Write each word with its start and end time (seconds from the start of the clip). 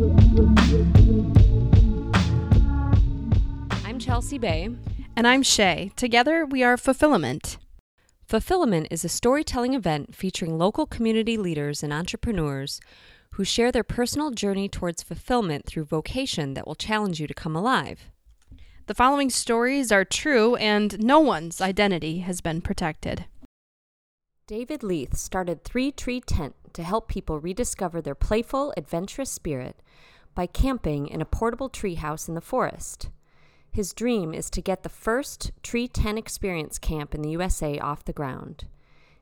I'm 0.00 0.14
Chelsea 3.98 4.38
Bay. 4.38 4.70
And 5.16 5.26
I'm 5.26 5.42
Shay. 5.42 5.90
Together, 5.96 6.46
we 6.46 6.62
are 6.62 6.76
Fulfillment. 6.76 7.58
Fulfillment 8.24 8.86
is 8.92 9.04
a 9.04 9.08
storytelling 9.08 9.74
event 9.74 10.14
featuring 10.14 10.56
local 10.56 10.86
community 10.86 11.36
leaders 11.36 11.82
and 11.82 11.92
entrepreneurs 11.92 12.80
who 13.30 13.42
share 13.42 13.72
their 13.72 13.82
personal 13.82 14.30
journey 14.30 14.68
towards 14.68 15.02
fulfillment 15.02 15.66
through 15.66 15.86
vocation 15.86 16.54
that 16.54 16.64
will 16.64 16.76
challenge 16.76 17.18
you 17.18 17.26
to 17.26 17.34
come 17.34 17.56
alive. 17.56 18.12
The 18.86 18.94
following 18.94 19.30
stories 19.30 19.90
are 19.90 20.04
true, 20.04 20.54
and 20.56 21.00
no 21.00 21.18
one's 21.18 21.60
identity 21.60 22.20
has 22.20 22.40
been 22.40 22.60
protected. 22.60 23.24
David 24.46 24.84
Leith 24.84 25.16
started 25.16 25.64
Three 25.64 25.90
Tree 25.90 26.20
Tent 26.20 26.54
to 26.74 26.82
help 26.82 27.08
people 27.08 27.40
rediscover 27.40 28.00
their 28.00 28.14
playful, 28.14 28.72
adventurous 28.76 29.30
spirit 29.30 29.80
by 30.34 30.46
camping 30.46 31.08
in 31.08 31.20
a 31.20 31.26
portable 31.26 31.68
treehouse 31.68 32.28
in 32.28 32.34
the 32.34 32.40
forest. 32.40 33.10
His 33.70 33.92
dream 33.92 34.34
is 34.34 34.50
to 34.50 34.62
get 34.62 34.82
the 34.82 34.88
first 34.88 35.52
Tree 35.62 35.88
Tent 35.88 36.18
Experience 36.18 36.78
camp 36.78 37.14
in 37.14 37.22
the 37.22 37.30
USA 37.30 37.78
off 37.78 38.04
the 38.04 38.12
ground. 38.12 38.64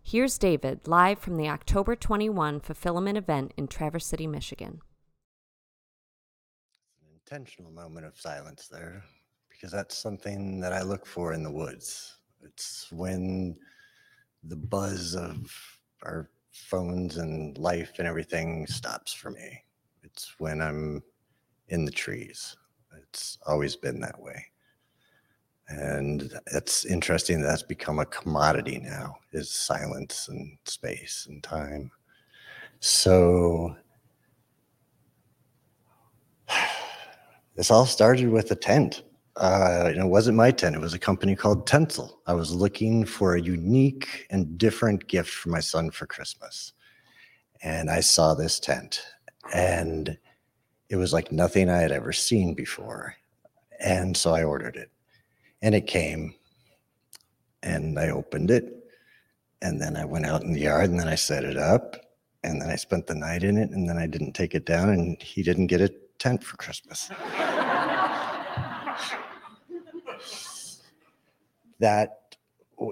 Here's 0.03 0.39
David 0.39 0.87
live 0.87 1.19
from 1.19 1.37
the 1.37 1.49
October 1.49 1.97
21 1.97 2.61
Fulfillment 2.61 3.19
event 3.19 3.53
in 3.57 3.67
Traverse 3.67 4.07
City, 4.07 4.27
Michigan. 4.27 4.81
An 7.03 7.09
intentional 7.15 7.73
moment 7.73 8.07
of 8.07 8.19
silence 8.19 8.69
there 8.69 9.03
because 9.57 9.73
that's 9.73 9.97
something 9.97 10.61
that 10.61 10.73
I 10.73 10.83
look 10.83 11.07
for 11.07 11.33
in 11.33 11.43
the 11.43 11.51
woods. 11.51 12.19
It's 12.43 12.87
when 12.93 13.57
the 14.45 14.57
buzz 14.57 15.17
of 15.17 15.51
our 16.03 16.31
phones 16.57 17.19
and 17.19 17.57
life 17.59 17.93
and 17.99 18.09
everything 18.09 18.67
stops 18.67 19.13
for 19.13 19.31
me. 19.31 19.63
It's 20.03 20.35
when 20.39 20.61
I'm 20.61 21.03
in 21.69 21.85
the 21.85 21.91
trees. 21.91 22.57
It's 23.03 23.39
always 23.47 23.77
been 23.77 24.01
that 24.01 24.21
way. 24.21 24.45
And 25.69 26.33
it's 26.47 26.85
interesting 26.85 27.41
that 27.41 27.49
that's 27.49 27.63
become 27.63 27.99
a 27.99 28.07
commodity 28.07 28.79
now 28.79 29.17
is 29.33 29.51
silence 29.51 30.29
and 30.29 30.57
space 30.65 31.27
and 31.29 31.43
time. 31.43 31.91
So 32.81 33.75
this 37.57 37.71
all 37.71 37.87
started 37.87 38.29
with 38.29 38.51
a 38.53 38.57
tent. 38.57 39.03
Uh, 39.37 39.93
it 39.95 40.03
wasn't 40.03 40.37
my 40.37 40.51
tent. 40.51 40.75
It 40.75 40.81
was 40.81 40.95
a 40.95 40.99
company 40.99 41.37
called 41.37 41.69
Tentsile. 41.69 42.17
I 42.27 42.33
was 42.33 42.55
looking 42.55 43.05
for 43.05 43.35
a 43.35 43.41
unique 43.41 44.27
and 44.31 44.57
different 44.57 45.09
gift 45.09 45.31
for 45.31 45.51
my 45.51 45.61
son 45.61 45.91
for 45.91 46.07
Christmas. 46.07 46.73
And 47.63 47.91
I 47.91 48.01
saw 48.01 48.35
this 48.35 48.59
tent 48.59 49.03
and 49.55 50.17
it 50.89 50.97
was 50.97 51.13
like 51.13 51.33
nothing 51.33 51.69
I 51.69 51.79
had 51.79 51.93
ever 51.93 52.13
seen 52.13 52.55
before. 52.55 53.15
And 53.79 54.17
so 54.17 54.35
I 54.35 54.43
ordered 54.43 54.77
it 54.77 54.91
and 55.61 55.75
it 55.75 55.87
came 55.87 56.35
and 57.63 57.99
I 57.99 58.09
opened 58.09 58.51
it. 58.51 58.73
And 59.61 59.81
then 59.81 59.97
I 59.97 60.05
went 60.05 60.27
out 60.27 60.43
in 60.43 60.53
the 60.53 60.61
yard 60.61 60.91
and 60.91 60.99
then 60.99 61.09
I 61.09 61.15
set 61.15 61.45
it 61.45 61.59
up 61.59 61.97
and 62.43 62.61
then 62.61 62.71
I 62.71 62.77
spent 62.77 63.07
the 63.07 63.15
night 63.15 63.43
in 63.43 63.59
it 63.59 63.71
and 63.71 63.89
then 63.89 63.99
I 63.99 64.07
didn't 64.07 64.33
take 64.33 64.55
it 64.55 64.65
down 64.65 64.89
and 64.91 65.21
he 65.23 65.43
didn't 65.43 65.67
get 65.67 65.81
a 65.83 65.93
tent 66.19 66.43
for 66.43 66.57
Christmas. 66.57 67.11
that 71.79 72.37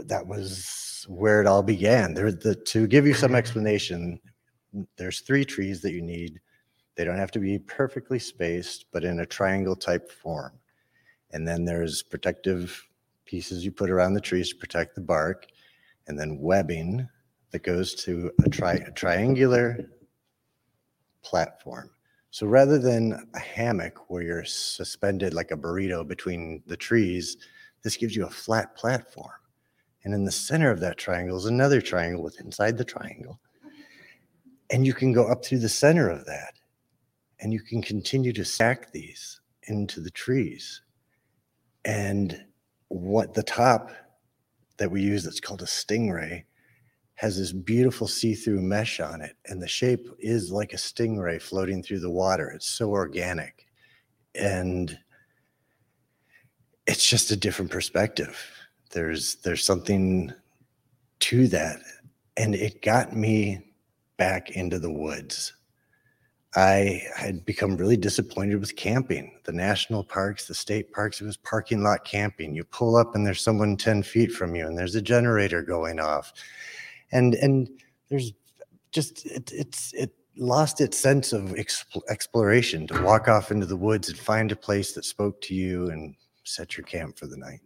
that 0.06 0.26
was 0.26 1.04
where 1.08 1.40
it 1.40 1.46
all 1.46 1.62
began. 1.62 2.14
There, 2.14 2.32
the, 2.32 2.54
to 2.54 2.86
give 2.86 3.06
you 3.06 3.14
some 3.14 3.28
mm-hmm. 3.28 3.36
explanation, 3.36 4.20
there's 4.96 5.20
three 5.20 5.44
trees 5.44 5.80
that 5.82 5.92
you 5.92 6.02
need. 6.02 6.40
They 6.96 7.04
don't 7.04 7.18
have 7.18 7.30
to 7.32 7.38
be 7.38 7.58
perfectly 7.58 8.18
spaced, 8.18 8.86
but 8.92 9.04
in 9.04 9.20
a 9.20 9.26
triangle 9.26 9.76
type 9.76 10.10
form. 10.10 10.52
And 11.32 11.46
then 11.46 11.64
there's 11.64 12.02
protective 12.02 12.82
pieces 13.24 13.64
you 13.64 13.72
put 13.72 13.90
around 13.90 14.14
the 14.14 14.20
trees 14.20 14.50
to 14.50 14.56
protect 14.56 14.94
the 14.94 15.00
bark, 15.00 15.46
and 16.06 16.18
then 16.18 16.38
webbing 16.38 17.08
that 17.50 17.62
goes 17.62 17.94
to 17.94 18.30
a, 18.44 18.48
tri- 18.48 18.84
a 18.86 18.90
triangular 18.92 19.90
platform. 21.22 21.90
So 22.30 22.46
rather 22.46 22.78
than 22.78 23.28
a 23.34 23.38
hammock 23.38 24.10
where 24.10 24.22
you're 24.22 24.44
suspended 24.44 25.34
like 25.34 25.52
a 25.52 25.56
burrito 25.56 26.06
between 26.06 26.62
the 26.66 26.76
trees, 26.76 27.36
this 27.84 27.96
gives 27.96 28.16
you 28.16 28.26
a 28.26 28.30
flat 28.30 28.74
platform. 28.74 29.30
And 30.02 30.12
in 30.12 30.24
the 30.24 30.32
center 30.32 30.70
of 30.70 30.80
that 30.80 30.98
triangle 30.98 31.36
is 31.36 31.44
another 31.44 31.80
triangle 31.80 32.22
with 32.22 32.40
inside 32.40 32.76
the 32.76 32.84
triangle. 32.84 33.38
And 34.70 34.86
you 34.86 34.92
can 34.92 35.12
go 35.12 35.26
up 35.26 35.44
through 35.44 35.60
the 35.60 35.68
center 35.68 36.10
of 36.10 36.26
that. 36.26 36.54
And 37.40 37.52
you 37.52 37.60
can 37.60 37.82
continue 37.82 38.32
to 38.32 38.44
stack 38.44 38.90
these 38.90 39.40
into 39.64 40.00
the 40.00 40.10
trees. 40.10 40.82
And 41.84 42.44
what 42.88 43.34
the 43.34 43.42
top 43.42 43.90
that 44.78 44.90
we 44.90 45.02
use 45.02 45.24
that's 45.24 45.40
called 45.40 45.62
a 45.62 45.66
stingray 45.66 46.44
has 47.16 47.38
this 47.38 47.52
beautiful 47.52 48.08
see-through 48.08 48.60
mesh 48.60 48.98
on 48.98 49.20
it 49.20 49.36
and 49.46 49.62
the 49.62 49.68
shape 49.68 50.08
is 50.18 50.50
like 50.50 50.72
a 50.72 50.76
stingray 50.76 51.40
floating 51.40 51.82
through 51.82 52.00
the 52.00 52.10
water 52.10 52.50
it's 52.50 52.66
so 52.66 52.90
organic 52.90 53.66
and 54.34 54.98
it's 56.86 57.08
just 57.08 57.30
a 57.30 57.36
different 57.36 57.70
perspective 57.70 58.50
there's 58.90 59.36
there's 59.36 59.64
something 59.64 60.32
to 61.20 61.48
that 61.48 61.78
and 62.36 62.54
it 62.54 62.82
got 62.82 63.14
me 63.14 63.60
back 64.16 64.50
into 64.50 64.78
the 64.78 64.90
woods 64.90 65.52
I 66.56 67.02
had 67.16 67.44
become 67.44 67.76
really 67.76 67.96
disappointed 67.96 68.60
with 68.60 68.76
camping. 68.76 69.32
The 69.42 69.52
national 69.52 70.04
parks, 70.04 70.46
the 70.46 70.54
state 70.54 70.92
parks, 70.92 71.20
it 71.20 71.24
was 71.24 71.36
parking 71.36 71.82
lot 71.82 72.04
camping. 72.04 72.54
You 72.54 72.62
pull 72.64 72.96
up 72.96 73.14
and 73.14 73.26
there's 73.26 73.40
someone 73.40 73.76
10 73.76 74.04
feet 74.04 74.30
from 74.30 74.54
you 74.54 74.66
and 74.66 74.78
there's 74.78 74.94
a 74.94 75.02
generator 75.02 75.62
going 75.62 75.98
off. 75.98 76.32
And 77.10 77.34
and 77.34 77.68
there's 78.08 78.32
just 78.92 79.26
it, 79.26 79.50
it's 79.52 79.92
it 79.94 80.14
lost 80.36 80.80
its 80.80 80.98
sense 80.98 81.32
of 81.32 81.42
exp- 81.50 82.02
exploration 82.08 82.86
to 82.88 83.02
walk 83.02 83.28
off 83.28 83.50
into 83.50 83.66
the 83.66 83.76
woods 83.76 84.08
and 84.08 84.18
find 84.18 84.52
a 84.52 84.56
place 84.56 84.92
that 84.92 85.04
spoke 85.04 85.40
to 85.42 85.54
you 85.54 85.90
and 85.90 86.14
set 86.44 86.76
your 86.76 86.84
camp 86.84 87.18
for 87.18 87.26
the 87.26 87.36
night. 87.36 87.60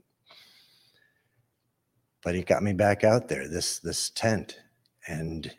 But 2.22 2.34
it 2.34 2.47
got 2.47 2.62
me 2.62 2.72
back 2.72 3.05
out 3.05 3.28
there, 3.28 3.49
this 3.49 3.78
this 3.78 4.11
tent. 4.11 4.59
And 5.06 5.50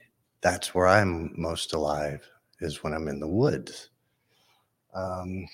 that's 0.41 0.75
where 0.75 0.87
I'm 0.87 1.33
most 1.35 1.73
alive 1.73 2.27
is 2.61 2.83
when 2.83 2.93
I'm 2.93 3.07
in 3.07 3.19
the 3.19 3.27
woods. 3.27 3.89
Um, 4.93 5.47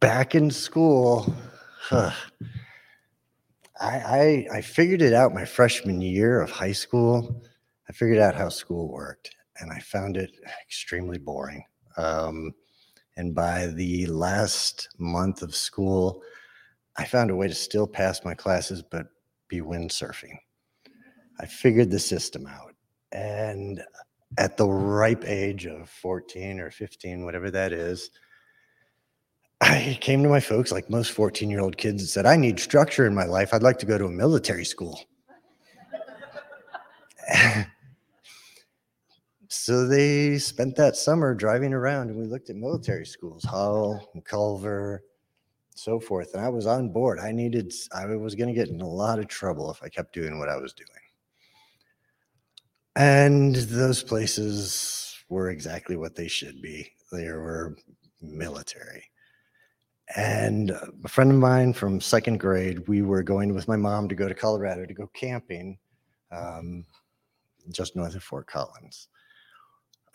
back 0.00 0.34
in 0.34 0.50
school, 0.50 1.34
huh, 1.78 2.12
I, 3.80 3.96
I 3.96 4.46
I 4.58 4.60
figured 4.60 5.02
it 5.02 5.14
out 5.14 5.34
my 5.34 5.44
freshman 5.44 6.00
year 6.00 6.40
of 6.40 6.50
high 6.50 6.72
school. 6.72 7.42
I 7.88 7.92
figured 7.92 8.18
out 8.18 8.34
how 8.34 8.48
school 8.48 8.90
worked, 8.90 9.34
and 9.58 9.72
I 9.72 9.80
found 9.80 10.16
it 10.16 10.30
extremely 10.66 11.18
boring. 11.18 11.64
Um, 11.96 12.52
and 13.20 13.34
by 13.34 13.66
the 13.66 14.06
last 14.06 14.88
month 14.96 15.42
of 15.42 15.54
school, 15.54 16.22
I 16.96 17.04
found 17.04 17.30
a 17.30 17.36
way 17.36 17.48
to 17.48 17.54
still 17.54 17.86
pass 17.86 18.24
my 18.24 18.32
classes, 18.32 18.82
but 18.82 19.08
be 19.46 19.60
windsurfing. 19.60 20.38
I 21.38 21.44
figured 21.44 21.90
the 21.90 21.98
system 21.98 22.46
out, 22.46 22.74
and 23.12 23.82
at 24.38 24.56
the 24.56 24.66
ripe 24.66 25.24
age 25.26 25.66
of 25.66 25.90
14 25.90 26.60
or 26.60 26.70
15, 26.70 27.26
whatever 27.26 27.50
that 27.50 27.74
is, 27.74 28.10
I 29.60 29.98
came 30.00 30.22
to 30.22 30.30
my 30.30 30.40
folks, 30.40 30.72
like 30.72 30.88
most 30.88 31.12
14 31.12 31.50
year 31.50 31.60
old 31.60 31.76
kids, 31.76 32.00
and 32.00 32.08
said, 32.08 32.24
I 32.24 32.36
need 32.36 32.58
structure 32.58 33.06
in 33.06 33.14
my 33.14 33.26
life. 33.26 33.52
I'd 33.52 33.62
like 33.62 33.78
to 33.80 33.86
go 33.86 33.98
to 33.98 34.06
a 34.06 34.10
military 34.10 34.64
school. 34.64 34.98
So 39.70 39.86
they 39.86 40.36
spent 40.36 40.74
that 40.74 40.96
summer 40.96 41.32
driving 41.32 41.72
around 41.72 42.08
and 42.08 42.18
we 42.18 42.26
looked 42.26 42.50
at 42.50 42.56
military 42.56 43.06
schools, 43.06 43.44
Hull 43.44 44.10
and 44.14 44.24
Culver, 44.24 45.04
so 45.76 46.00
forth. 46.00 46.34
And 46.34 46.44
I 46.44 46.48
was 46.48 46.66
on 46.66 46.88
board. 46.88 47.20
I 47.20 47.30
needed, 47.30 47.72
I 47.94 48.04
was 48.16 48.34
going 48.34 48.48
to 48.48 48.52
get 48.52 48.68
in 48.68 48.80
a 48.80 48.88
lot 48.88 49.20
of 49.20 49.28
trouble 49.28 49.70
if 49.70 49.80
I 49.80 49.88
kept 49.88 50.12
doing 50.12 50.40
what 50.40 50.48
I 50.48 50.56
was 50.56 50.72
doing. 50.72 50.88
And 52.96 53.54
those 53.54 54.02
places 54.02 55.14
were 55.28 55.50
exactly 55.50 55.96
what 55.96 56.16
they 56.16 56.26
should 56.26 56.60
be. 56.60 56.90
They 57.12 57.28
were 57.28 57.76
military. 58.20 59.04
And 60.16 60.72
a 61.04 61.08
friend 61.08 61.30
of 61.30 61.38
mine 61.38 61.74
from 61.74 62.00
second 62.00 62.40
grade, 62.40 62.88
we 62.88 63.02
were 63.02 63.22
going 63.22 63.54
with 63.54 63.68
my 63.68 63.76
mom 63.76 64.08
to 64.08 64.16
go 64.16 64.26
to 64.26 64.34
Colorado 64.34 64.84
to 64.84 64.94
go 64.94 65.06
camping 65.14 65.78
um, 66.32 66.84
just 67.70 67.94
north 67.94 68.16
of 68.16 68.24
Fort 68.24 68.48
Collins. 68.48 69.06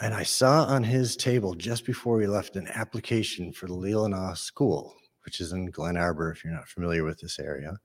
And 0.01 0.13
I 0.13 0.23
saw 0.23 0.65
on 0.65 0.83
his 0.83 1.15
table 1.15 1.53
just 1.53 1.85
before 1.85 2.17
we 2.17 2.27
left 2.27 2.55
an 2.55 2.67
application 2.67 3.53
for 3.53 3.67
the 3.67 3.73
Leelanau 3.73 4.35
School, 4.37 4.93
which 5.23 5.39
is 5.39 5.53
in 5.53 5.71
Glen 5.71 5.97
Arbor, 5.97 6.31
if 6.31 6.43
you're 6.43 6.53
not 6.53 6.67
familiar 6.67 7.03
with 7.03 7.19
this 7.19 7.39
area. 7.39 7.77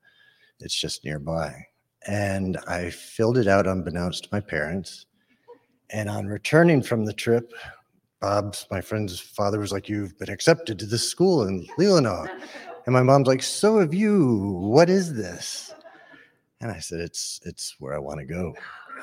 It's 0.59 0.79
just 0.79 1.05
nearby 1.05 1.65
and 2.07 2.57
I 2.67 2.91
filled 2.91 3.39
it 3.39 3.47
out 3.47 3.67
unbeknownst 3.67 4.25
to 4.25 4.29
my 4.33 4.41
parents. 4.41 5.07
And 5.91 6.09
on 6.09 6.27
returning 6.27 6.83
from 6.83 7.05
the 7.05 7.13
trip, 7.13 7.53
Bob's, 8.21 8.67
my 8.71 8.81
friend's 8.81 9.19
father 9.19 9.59
was 9.59 9.73
like, 9.73 9.89
You've 9.89 10.19
been 10.19 10.31
accepted 10.31 10.79
to 10.79 10.87
this 10.87 11.09
school 11.09 11.47
in 11.47 11.67
Leelanau. 11.79 12.29
And 12.87 12.93
my 12.93 13.03
mom's 13.03 13.27
like, 13.27 13.43
So 13.43 13.81
have 13.81 13.95
you. 13.95 14.59
What 14.61 14.89
is 14.89 15.15
this? 15.15 15.75
And 16.61 16.71
I 16.71 16.79
said, 16.79 17.01
It's 17.01 17.41
it's 17.45 17.77
where 17.79 17.95
I 17.95 17.99
want 17.99 18.21
to 18.21 18.27
go. 18.27 18.55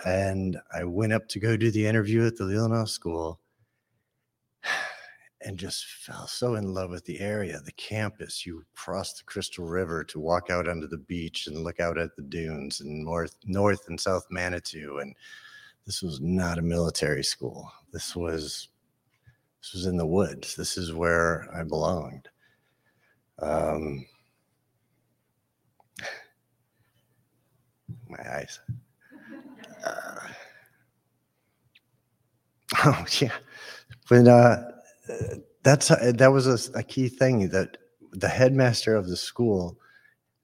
And 0.06 0.58
I 0.74 0.84
went 0.84 1.14
up 1.14 1.28
to 1.30 1.40
go 1.40 1.58
do 1.58 1.72
the 1.72 1.86
interview 1.86 2.26
at 2.26 2.38
the 2.38 2.44
Leelanau 2.44 2.88
school 2.88 3.40
and 5.42 5.58
just 5.58 5.86
fell 5.86 6.28
so 6.28 6.56
in 6.56 6.74
love 6.74 6.90
with 6.90 7.06
the 7.06 7.20
area, 7.20 7.60
the 7.64 7.72
campus. 7.74 8.46
You 8.46 8.64
cross 8.76 9.14
the 9.14 9.24
Crystal 9.24 9.66
River 9.66 10.04
to 10.06 10.20
walk 10.20 10.50
out 10.50 10.68
onto 10.68 10.88
the 10.88 10.98
beach 10.98 11.48
and 11.48 11.64
look 11.64 11.80
out 11.80 11.98
at 11.98 12.16
the 12.16 12.24
dunes 12.24 12.82
and 12.82 13.04
north, 13.04 13.36
north 13.46 13.88
and 13.88 14.00
south 14.00 14.26
Manitou. 14.30 15.00
And 15.00 15.16
this 15.86 16.02
was 16.02 16.20
not 16.20 16.58
a 16.58 16.62
military 16.62 17.24
school. 17.24 17.72
This 17.94 18.16
was 18.16 18.70
this 19.62 19.74
was 19.74 19.86
in 19.86 19.98
the 19.98 20.06
woods. 20.06 20.56
This 20.56 20.78
is 20.78 20.94
where 20.94 21.48
I 21.54 21.64
belonged. 21.64 22.30
Um, 23.40 24.06
my 28.10 28.38
eyes. 28.38 28.60
Uh, 29.88 30.20
oh 32.86 33.06
yeah, 33.20 33.32
when 34.10 34.28
uh, 34.28 34.72
that's 35.64 35.88
that 35.88 36.32
was 36.32 36.48
a, 36.48 36.80
a, 36.80 36.84
key 36.84 37.08
thing 37.08 37.50
that 37.50 37.78
the 38.12 38.28
headmaster 38.28 38.96
of 38.96 39.08
the 39.08 39.18
school. 39.18 39.78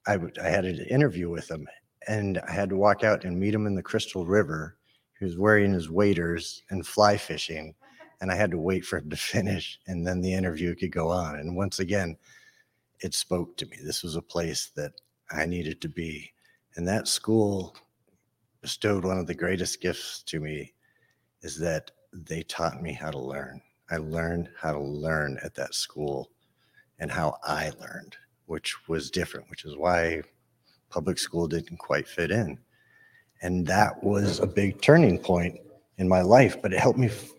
I, 0.06 0.18
I 0.42 0.50
had 0.50 0.66
an 0.66 0.86
interview 0.90 1.30
with 1.30 1.50
him, 1.50 1.66
and 2.10 2.38
I 2.40 2.52
had 2.52 2.70
to 2.70 2.76
walk 2.76 3.06
out 3.06 3.24
and 3.24 3.40
meet 3.40 3.54
him 3.54 3.68
in 3.68 3.76
the 3.76 3.82
Crystal 3.82 4.26
River. 4.26 4.76
He 5.18 5.24
was 5.24 5.38
wearing 5.38 5.72
his 5.72 5.90
waders 5.90 6.62
and 6.70 6.86
fly 6.86 7.16
fishing, 7.16 7.74
and 8.20 8.30
I 8.30 8.36
had 8.36 8.52
to 8.52 8.58
wait 8.58 8.86
for 8.86 8.98
him 8.98 9.10
to 9.10 9.16
finish, 9.34 9.80
and 9.88 10.06
then 10.06 10.22
the 10.22 10.34
interview 10.34 10.76
could 10.76 10.92
go 10.92 11.10
on. 11.10 11.36
And 11.36 11.56
once 11.56 11.80
again, 11.80 12.18
it 13.00 13.14
spoke 13.14 13.56
to 13.58 13.66
me. 13.66 13.78
This 13.82 14.04
was 14.04 14.18
a 14.18 14.22
place 14.22 14.72
that 14.76 14.92
I 15.32 15.46
needed 15.46 15.80
to 15.82 15.90
be, 15.90 16.34
and 16.76 16.88
that 16.88 17.08
school 17.08 17.78
bestowed 18.64 19.04
one 19.04 19.20
of 19.20 19.28
the 19.28 19.36
greatest 19.36 19.82
gifts 19.82 20.24
to 20.24 20.40
me 20.40 20.74
is 21.44 21.60
that 21.60 21.92
they 22.14 22.42
taught 22.44 22.82
me 22.82 22.94
how 22.94 23.12
to 23.12 23.20
learn. 23.20 23.62
I 23.92 23.98
learned 23.98 24.50
how 24.58 24.72
to 24.72 24.80
learn 24.80 25.38
at 25.44 25.54
that 25.56 25.76
school 25.76 26.32
and 26.98 27.12
how 27.12 27.36
I 27.44 27.72
learned, 27.80 28.16
which 28.46 28.88
was 28.88 29.12
different, 29.12 29.50
which 29.50 29.66
is 29.66 29.76
why 29.76 30.22
public 30.90 31.20
school 31.20 31.48
didn't 31.48 31.78
quite 31.78 32.08
fit 32.08 32.32
in. 32.32 32.58
And 33.42 33.68
that 33.68 34.02
was 34.02 34.40
a 34.40 34.48
big 34.48 34.82
turning 34.82 35.20
point 35.20 35.60
in 35.98 36.08
my 36.08 36.22
life, 36.22 36.62
but 36.62 36.72
it 36.72 36.80
helped 36.80 36.98
me 36.98 37.08
f- 37.08 37.32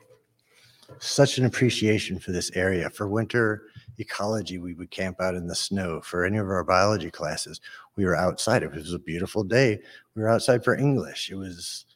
such 0.99 1.39
an 1.39 1.47
appreciation 1.47 2.19
for 2.19 2.33
this 2.33 2.51
area. 2.55 2.91
For 2.91 3.09
winter 3.09 3.63
ecology, 3.99 4.59
we 4.59 4.75
would 4.75 4.91
camp 4.91 5.21
out 5.21 5.35
in 5.35 5.47
the 5.47 5.55
snow. 5.55 6.01
For 6.01 6.25
any 6.25 6.39
of 6.39 6.49
our 6.49 6.65
biology 6.65 7.11
classes, 7.11 7.61
we 7.97 8.05
were 8.05 8.17
outside. 8.17 8.63
It 8.63 8.73
was 8.73 8.93
a 8.93 8.99
beautiful 8.99 9.45
day. 9.45 9.81
We 10.15 10.23
were 10.23 10.31
outside 10.31 10.65
for 10.65 10.77
English. 10.77 11.31
It 11.31 11.37
was 11.37 11.87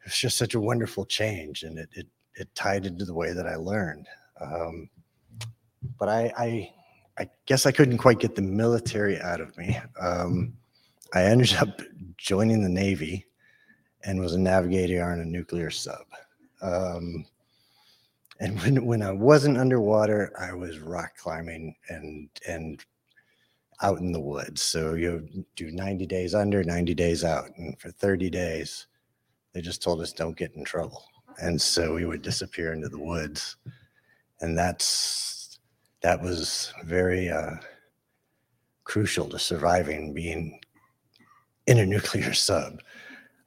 it 0.00 0.06
was 0.06 0.16
just 0.16 0.38
such 0.38 0.54
a 0.54 0.60
wonderful 0.60 1.04
change, 1.04 1.62
and 1.62 1.78
it 1.78 1.88
it, 1.92 2.06
it 2.34 2.54
tied 2.54 2.86
into 2.86 3.04
the 3.04 3.14
way 3.14 3.32
that 3.32 3.46
I 3.46 3.56
learned. 3.56 4.06
Um, 4.40 4.88
but 5.98 6.08
I, 6.08 6.32
I 6.36 6.72
I 7.18 7.28
guess 7.46 7.66
I 7.66 7.72
couldn't 7.72 7.98
quite 7.98 8.18
get 8.18 8.34
the 8.34 8.42
military 8.42 9.20
out 9.20 9.40
of 9.40 9.56
me. 9.58 9.78
Um, 10.00 10.54
I 11.12 11.24
ended 11.24 11.54
up 11.54 11.82
joining 12.16 12.62
the 12.62 12.68
Navy 12.68 13.26
and 14.04 14.20
was 14.20 14.34
a 14.34 14.38
navigator 14.38 15.04
on 15.04 15.20
a 15.20 15.24
nuclear 15.24 15.70
sub. 15.70 16.06
Um, 16.62 17.26
and 18.40 18.58
when, 18.62 18.86
when 18.86 19.02
I 19.02 19.12
wasn't 19.12 19.58
underwater, 19.58 20.32
I 20.38 20.54
was 20.54 20.78
rock 20.78 21.16
climbing 21.16 21.76
and 21.88 22.28
and 22.48 22.84
out 23.82 23.98
in 23.98 24.12
the 24.12 24.20
woods. 24.20 24.62
So 24.62 24.94
you 24.94 25.44
do 25.56 25.70
90 25.70 26.06
days 26.06 26.34
under, 26.34 26.62
90 26.62 26.94
days 26.94 27.24
out. 27.24 27.50
And 27.56 27.78
for 27.80 27.90
30 27.90 28.28
days, 28.28 28.86
they 29.52 29.60
just 29.60 29.82
told 29.82 30.00
us 30.00 30.12
don't 30.12 30.36
get 30.36 30.54
in 30.54 30.64
trouble. 30.64 31.02
And 31.40 31.60
so 31.60 31.94
we 31.94 32.04
would 32.04 32.22
disappear 32.22 32.72
into 32.72 32.88
the 32.88 32.98
woods. 32.98 33.56
And 34.40 34.56
that's 34.56 35.58
that 36.02 36.20
was 36.20 36.72
very 36.84 37.28
uh, 37.28 37.56
crucial 38.84 39.28
to 39.28 39.38
surviving 39.38 40.14
being 40.14 40.60
in 41.66 41.78
a 41.78 41.86
nuclear 41.86 42.32
sub. 42.34 42.80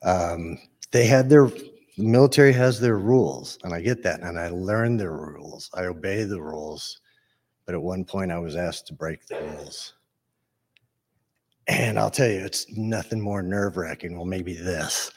Um, 0.04 0.60
they 0.92 1.06
had 1.07 1.30
their 1.30 1.50
the 1.98 2.04
military 2.04 2.54
has 2.54 2.80
their 2.80 2.98
rules, 2.98 3.60
and 3.63 3.74
I 3.74 3.81
get 3.81 4.01
that, 4.04 4.22
and 4.22 4.40
I 4.40 4.50
learn 4.50 4.98
their 4.98 5.12
rules. 5.12 5.69
I 5.74 5.86
obey 5.86 6.24
the 6.24 6.42
rules, 6.42 7.01
but 7.66 7.75
at 7.75 7.81
one 7.81 8.04
point 8.04 8.31
I 8.31 8.40
was 8.40 8.56
asked 8.56 8.88
to 8.88 8.94
break 8.94 9.25
the 9.28 9.40
rules. 9.40 9.94
And 11.68 11.98
I'll 11.98 12.10
tell 12.10 12.30
you, 12.30 12.40
it's 12.44 12.66
nothing 12.72 13.22
more 13.22 13.42
nerve 13.42 13.78
wracking. 13.78 14.16
Well, 14.16 14.25
maybe 14.25 14.54
this, 14.54 15.12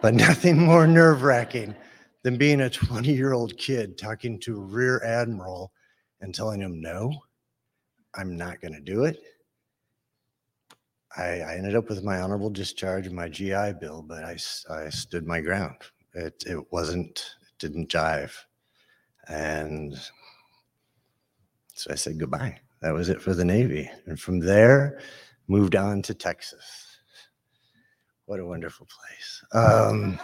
but 0.00 0.14
nothing 0.14 0.58
more 0.58 0.86
nerve 0.86 1.22
wracking 1.22 1.74
than 2.22 2.36
being 2.36 2.62
a 2.62 2.70
20 2.70 3.12
year 3.12 3.32
old 3.32 3.56
kid 3.58 3.98
talking 3.98 4.40
to 4.40 4.56
a 4.56 4.64
Rear 4.64 5.02
Admiral 5.04 5.72
and 6.20 6.34
telling 6.34 6.60
him, 6.60 6.80
no, 6.80 7.12
I'm 8.14 8.36
not 8.36 8.60
going 8.60 8.74
to 8.74 8.80
do 8.80 9.04
it. 9.04 9.18
I, 11.16 11.40
I, 11.40 11.56
ended 11.56 11.76
up 11.76 11.90
with 11.90 12.02
my 12.02 12.20
honorable 12.20 12.48
discharge 12.48 13.06
and 13.06 13.14
my 13.14 13.28
GI 13.28 13.74
Bill, 13.80 14.02
but 14.02 14.24
I, 14.24 14.38
I 14.70 14.88
stood 14.88 15.26
my 15.26 15.42
ground. 15.42 15.76
It, 16.14 16.44
it 16.46 16.72
wasn't, 16.72 17.36
it 17.42 17.58
didn't 17.58 17.88
jive. 17.88 18.32
And 19.28 19.94
so 21.74 21.90
I 21.90 21.94
said 21.94 22.18
goodbye. 22.18 22.58
That 22.80 22.94
was 22.94 23.08
it 23.08 23.22
for 23.22 23.34
the 23.34 23.44
Navy. 23.44 23.90
And 24.06 24.18
from 24.18 24.40
there, 24.40 24.98
moved 25.48 25.76
on 25.76 26.02
to 26.02 26.14
Texas. 26.14 26.98
What 28.26 28.40
a 28.40 28.46
wonderful 28.46 28.86
place. 28.86 29.44
Um, 29.52 30.18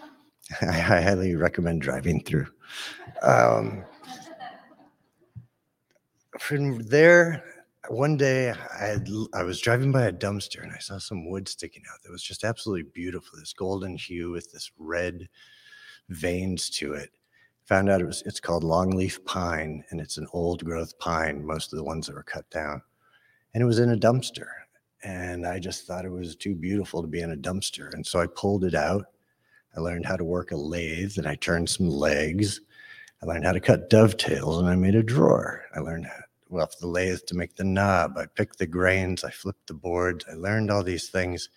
I, 0.62 1.00
highly 1.00 1.34
recommend 1.34 1.82
driving 1.82 2.22
through. 2.22 2.46
Um, 3.22 3.84
from 6.38 6.78
there, 6.84 7.42
one 7.90 8.16
day 8.16 8.50
I, 8.50 8.84
had, 8.84 9.08
I 9.34 9.42
was 9.42 9.60
driving 9.60 9.92
by 9.92 10.06
a 10.06 10.12
dumpster 10.12 10.62
and 10.62 10.72
I 10.72 10.78
saw 10.78 10.98
some 10.98 11.28
wood 11.28 11.48
sticking 11.48 11.82
out 11.92 12.02
that 12.02 12.12
was 12.12 12.22
just 12.22 12.44
absolutely 12.44 12.90
beautiful. 12.92 13.38
This 13.38 13.52
golden 13.52 13.96
hue 13.96 14.30
with 14.30 14.52
this 14.52 14.70
red 14.78 15.28
veins 16.08 16.70
to 16.70 16.94
it. 16.94 17.10
Found 17.66 17.90
out 17.90 18.00
it 18.00 18.06
was 18.06 18.22
it's 18.24 18.40
called 18.40 18.64
longleaf 18.64 19.24
pine 19.24 19.84
and 19.90 20.00
it's 20.00 20.16
an 20.16 20.26
old 20.32 20.64
growth 20.64 20.98
pine. 20.98 21.44
Most 21.44 21.72
of 21.72 21.76
the 21.76 21.84
ones 21.84 22.06
that 22.06 22.14
were 22.14 22.22
cut 22.22 22.48
down, 22.50 22.80
and 23.52 23.62
it 23.62 23.66
was 23.66 23.78
in 23.78 23.90
a 23.90 23.96
dumpster. 23.96 24.46
And 25.04 25.46
I 25.46 25.58
just 25.58 25.86
thought 25.86 26.06
it 26.06 26.10
was 26.10 26.34
too 26.34 26.54
beautiful 26.54 27.02
to 27.02 27.08
be 27.08 27.20
in 27.20 27.32
a 27.32 27.36
dumpster, 27.36 27.92
and 27.92 28.06
so 28.06 28.20
I 28.20 28.26
pulled 28.26 28.64
it 28.64 28.74
out. 28.74 29.04
I 29.76 29.80
learned 29.80 30.06
how 30.06 30.16
to 30.16 30.24
work 30.24 30.50
a 30.50 30.56
lathe 30.56 31.18
and 31.18 31.26
I 31.26 31.34
turned 31.36 31.68
some 31.68 31.88
legs. 31.88 32.60
I 33.22 33.26
learned 33.26 33.44
how 33.44 33.52
to 33.52 33.60
cut 33.60 33.90
dovetails 33.90 34.58
and 34.58 34.68
I 34.68 34.74
made 34.74 34.94
a 34.94 35.02
drawer. 35.02 35.64
I 35.74 35.80
learned 35.80 36.06
how 36.06 36.20
off 36.52 36.78
the 36.78 36.86
lathe 36.86 37.20
to 37.26 37.36
make 37.36 37.56
the 37.56 37.64
knob. 37.64 38.16
I 38.16 38.26
picked 38.26 38.58
the 38.58 38.66
grains, 38.66 39.24
I 39.24 39.30
flipped 39.30 39.66
the 39.66 39.74
boards, 39.74 40.24
I 40.30 40.34
learned 40.34 40.70
all 40.70 40.82
these 40.82 41.08
things, 41.08 41.50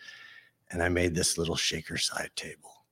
and 0.69 0.83
I 0.83 0.89
made 0.89 1.15
this 1.15 1.37
little 1.37 1.55
shaker 1.55 1.97
side 1.97 2.31
table. 2.35 2.85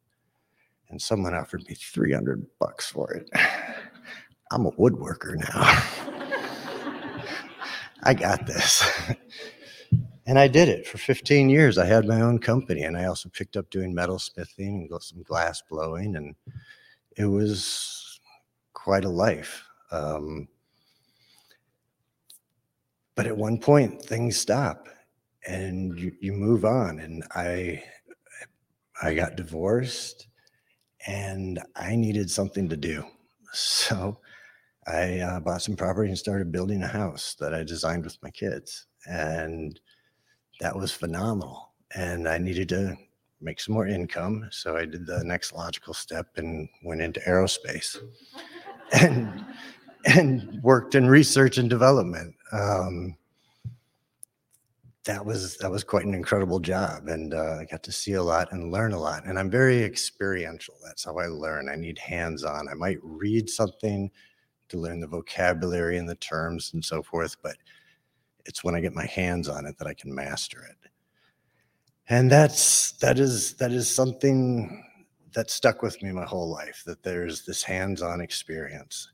And 0.89 1.01
someone 1.01 1.35
offered 1.35 1.67
me 1.67 1.75
300 1.75 2.45
bucks 2.59 2.89
for 2.89 3.11
it. 3.13 3.29
I'm 4.51 4.65
a 4.65 4.71
woodworker 4.71 5.35
now. 5.35 6.15
I 8.03 8.13
got 8.13 8.47
this. 8.47 8.83
and 10.25 10.39
I 10.39 10.47
did 10.47 10.69
it 10.69 10.87
for 10.87 10.97
15 10.97 11.49
years. 11.49 11.77
I 11.77 11.85
had 11.85 12.07
my 12.07 12.21
own 12.21 12.39
company 12.39 12.83
and 12.83 12.97
I 12.97 13.05
also 13.05 13.29
picked 13.29 13.57
up 13.57 13.69
doing 13.69 13.93
metal 13.93 14.17
smithing 14.17 14.87
and 14.89 15.03
some 15.03 15.21
glass 15.23 15.61
blowing. 15.69 16.15
And 16.15 16.35
it 17.17 17.25
was 17.25 18.19
quite 18.73 19.05
a 19.05 19.09
life. 19.09 19.63
Um, 19.91 20.47
but 23.19 23.27
at 23.27 23.35
one 23.35 23.57
point 23.57 24.01
things 24.01 24.37
stop 24.37 24.87
and 25.45 25.99
you, 25.99 26.09
you 26.21 26.31
move 26.31 26.63
on 26.63 27.01
and 27.01 27.21
i 27.35 27.83
i 29.03 29.13
got 29.13 29.35
divorced 29.35 30.29
and 31.05 31.59
i 31.75 31.97
needed 31.97 32.31
something 32.31 32.69
to 32.69 32.77
do. 32.77 33.03
So 33.51 34.21
i 34.87 35.19
uh, 35.19 35.41
bought 35.41 35.61
some 35.61 35.75
property 35.75 36.07
and 36.07 36.17
started 36.17 36.53
building 36.53 36.81
a 36.81 36.87
house 36.87 37.35
that 37.41 37.53
i 37.53 37.61
designed 37.61 38.05
with 38.05 38.17
my 38.23 38.29
kids 38.29 38.87
and 39.05 39.77
that 40.61 40.77
was 40.77 40.93
phenomenal 40.93 41.73
and 41.93 42.25
i 42.25 42.37
needed 42.37 42.69
to 42.69 42.95
make 43.41 43.59
some 43.59 43.73
more 43.73 43.87
income 43.87 44.47
so 44.49 44.77
i 44.77 44.85
did 44.85 45.05
the 45.05 45.25
next 45.25 45.51
logical 45.51 45.93
step 45.93 46.27
and 46.37 46.69
went 46.85 47.01
into 47.01 47.19
aerospace. 47.27 47.97
And 48.91 49.45
and 50.05 50.61
worked 50.63 50.95
in 50.95 51.07
research 51.07 51.57
and 51.57 51.69
development. 51.69 52.35
Um, 52.51 53.15
that 55.05 55.25
was 55.25 55.57
that 55.57 55.71
was 55.71 55.83
quite 55.83 56.05
an 56.05 56.13
incredible 56.13 56.59
job, 56.59 57.07
and 57.07 57.33
uh, 57.33 57.57
I 57.59 57.65
got 57.65 57.83
to 57.83 57.91
see 57.91 58.13
a 58.13 58.23
lot 58.23 58.51
and 58.51 58.71
learn 58.71 58.91
a 58.93 58.99
lot. 58.99 59.25
And 59.25 59.39
I'm 59.39 59.49
very 59.49 59.83
experiential. 59.83 60.75
That's 60.85 61.05
how 61.05 61.17
I 61.17 61.27
learn. 61.27 61.69
I 61.69 61.75
need 61.75 61.97
hands-on. 61.97 62.67
I 62.67 62.73
might 62.73 62.99
read 63.01 63.49
something 63.49 64.11
to 64.67 64.77
learn 64.77 64.99
the 64.99 65.07
vocabulary 65.07 65.97
and 65.97 66.07
the 66.07 66.15
terms 66.15 66.71
and 66.73 66.83
so 66.85 67.01
forth, 67.01 67.37
but 67.41 67.55
it's 68.45 68.63
when 68.63 68.75
I 68.75 68.81
get 68.81 68.93
my 68.93 69.05
hands 69.05 69.49
on 69.49 69.65
it 69.65 69.77
that 69.79 69.87
I 69.87 69.93
can 69.93 70.13
master 70.13 70.63
it. 70.69 70.89
And 72.07 72.29
that's 72.29 72.91
that 72.93 73.19
is 73.19 73.53
that 73.55 73.71
is 73.71 73.89
something 73.89 74.83
that 75.33 75.49
stuck 75.49 75.81
with 75.81 76.01
me 76.03 76.11
my 76.11 76.25
whole 76.25 76.49
life. 76.49 76.83
That 76.85 77.03
there's 77.03 77.45
this 77.45 77.63
hands-on 77.63 78.21
experience 78.21 79.09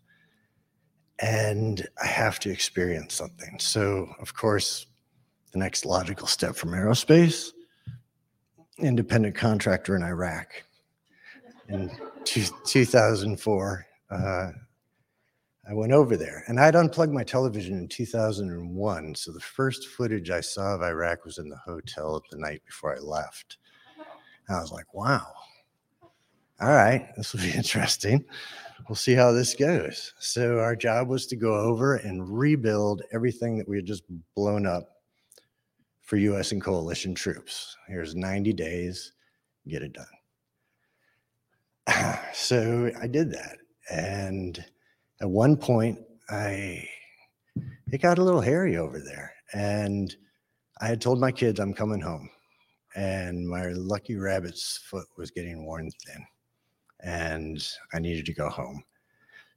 and 1.20 1.88
I 2.02 2.08
have 2.08 2.40
to 2.40 2.50
experience 2.50 3.14
something. 3.14 3.58
So, 3.60 4.10
of 4.20 4.34
course, 4.34 4.88
the 5.52 5.60
next 5.60 5.86
logical 5.86 6.28
step 6.28 6.56
from 6.56 6.72
aerospace, 6.72 7.52
independent 8.80 9.36
contractor 9.36 9.96
in 9.96 10.04
Iraq. 10.04 10.64
In 11.70 11.90
two, 12.26 12.44
2004, 12.66 13.86
uh, 14.12 14.52
I 15.68 15.74
went 15.74 15.94
over 15.94 16.16
there 16.16 16.44
and 16.48 16.60
I'd 16.60 16.76
unplugged 16.76 17.14
my 17.14 17.24
television 17.24 17.78
in 17.78 17.88
2001. 17.88 19.16
So 19.16 19.32
the 19.32 19.40
first 19.40 19.88
footage 19.88 20.30
I 20.30 20.42
saw 20.42 20.76
of 20.76 20.84
Iraq 20.84 21.26
was 21.26 21.40
in 21.40 21.50
the 21.50 21.58
hotel 21.58 22.22
the 22.30 22.38
night 22.38 22.62
before 22.66 22.96
I 22.96 23.00
left. 23.00 23.58
And 24.48 24.58
I 24.58 24.62
was 24.62 24.72
like, 24.72 24.94
wow, 24.94 25.26
all 26.62 26.70
right, 26.70 27.08
this 27.18 27.34
will 27.34 27.42
be 27.42 27.52
interesting 27.56 28.26
we'll 28.88 28.96
see 28.96 29.14
how 29.14 29.32
this 29.32 29.56
goes. 29.56 30.14
So 30.20 30.60
our 30.60 30.76
job 30.76 31.08
was 31.08 31.26
to 31.28 31.36
go 31.36 31.56
over 31.56 31.96
and 31.96 32.38
rebuild 32.38 33.02
everything 33.12 33.58
that 33.58 33.68
we 33.68 33.78
had 33.78 33.86
just 33.86 34.04
blown 34.36 34.66
up 34.66 34.90
for 36.02 36.18
US 36.18 36.52
and 36.52 36.62
coalition 36.62 37.16
troops. 37.16 37.76
Here's 37.88 38.16
90 38.16 38.54
days, 38.54 39.14
get 39.68 39.82
it 39.82 39.94
done. 39.94 40.06
So 42.34 42.92
I 43.02 43.08
did 43.08 43.32
that. 43.32 43.58
And 43.90 44.64
at 45.22 45.30
one 45.30 45.56
point 45.56 45.98
I 46.30 46.86
it 47.92 48.02
got 48.02 48.18
a 48.18 48.24
little 48.24 48.42
hairy 48.42 48.76
over 48.78 49.00
there 49.00 49.32
and 49.54 50.14
I 50.82 50.88
had 50.88 51.00
told 51.00 51.20
my 51.20 51.32
kids 51.32 51.60
I'm 51.60 51.74
coming 51.74 52.02
home 52.02 52.30
and 52.96 53.48
my 53.48 53.68
lucky 53.70 54.16
rabbit's 54.18 54.82
foot 54.90 55.06
was 55.18 55.32
getting 55.32 55.66
worn 55.66 55.90
thin 56.06 56.26
and 57.02 57.66
I 57.94 58.00
needed 58.00 58.26
to 58.26 58.34
go 58.34 58.50
home. 58.50 58.84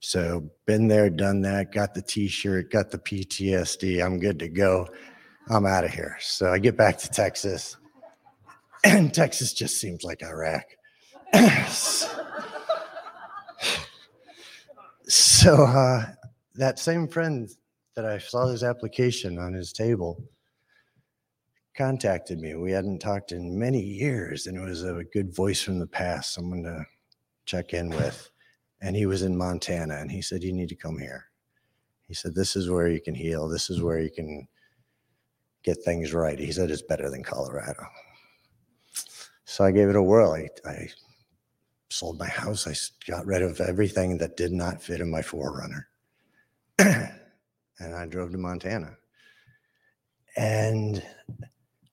So 0.01 0.49
been 0.67 0.87
there, 0.87 1.11
done 1.11 1.41
that, 1.43 1.73
got 1.73 1.95
the 1.95 2.03
t-shirt, 2.03 2.71
got 2.71 2.91
the 2.91 2.99
PTSD. 2.99 4.05
I'm 4.05 4.21
good 4.21 4.39
to 4.39 4.49
go. 4.49 4.87
I'm 5.49 5.67
out 5.67 5.85
of 5.85 5.91
here. 5.91 6.17
So 6.21 6.53
I 6.53 6.59
get 6.59 6.77
back 6.77 6.99
to 6.99 7.09
Texas 7.09 7.77
and 8.85 9.13
Texas 9.15 9.53
just 9.53 9.81
seems 9.81 10.05
like 10.05 10.23
Iraq. 10.23 10.65
so 15.09 15.65
uh, 15.65 16.07
that 16.55 16.79
same 16.79 17.09
friend 17.09 17.49
that 17.97 18.05
I 18.05 18.19
saw 18.19 18.47
his 18.47 18.63
application 18.63 19.39
on 19.39 19.53
his 19.53 19.73
table 19.73 20.23
contacted 21.77 22.39
me. 22.41 22.55
We 22.55 22.73
hadn't 22.73 23.01
talked 23.01 23.33
in 23.33 23.59
many 23.59 23.81
years, 23.81 24.47
and 24.47 24.57
it 24.57 24.61
was 24.61 24.85
a 24.85 25.05
good 25.13 25.35
voice 25.35 25.63
from 25.63 25.79
the 25.79 25.87
past, 25.87 26.35
someone 26.35 26.63
to 26.65 26.85
check 27.49 27.73
in 27.73 27.91
with. 27.91 28.31
And 28.81 28.95
he 28.95 29.07
was 29.07 29.23
in 29.23 29.37
Montana 29.37 29.97
and 29.97 30.11
he 30.11 30.23
said, 30.23 30.45
You 30.45 30.53
need 30.53 30.69
to 30.69 30.77
come 30.77 30.99
here. 30.99 31.25
He 32.07 32.15
said, 32.15 32.35
This 32.35 32.55
is 32.55 32.71
where 32.71 32.89
you 32.89 33.01
can 33.01 33.15
heal. 33.15 33.49
This 33.49 33.71
is 33.71 33.83
where 33.83 33.99
you 33.99 34.11
can 34.11 34.47
get 35.65 35.83
things 35.85 36.13
right. 36.13 36.39
He 36.39 36.53
said, 36.53 36.71
It's 36.71 36.83
better 36.83 37.11
than 37.11 37.25
Colorado. 37.25 37.85
So 39.45 39.65
I 39.65 39.73
gave 39.73 39.89
it 39.89 39.97
a 39.97 40.03
whirl. 40.03 40.33
I, 40.33 40.49
I 40.69 40.89
sold 41.91 42.19
my 42.19 42.29
house. 42.29 42.67
I 42.67 42.75
got 43.11 43.27
rid 43.27 43.43
of 43.43 43.61
everything 43.61 44.19
that 44.19 44.37
did 44.37 44.53
not 44.53 44.83
fit 44.83 45.01
in 45.01 45.11
my 45.11 45.23
4Runner. 45.23 45.85
and 46.79 47.95
I 47.95 48.07
drove 48.07 48.31
to 48.33 48.39
Montana. 48.39 48.97
And 50.37 51.03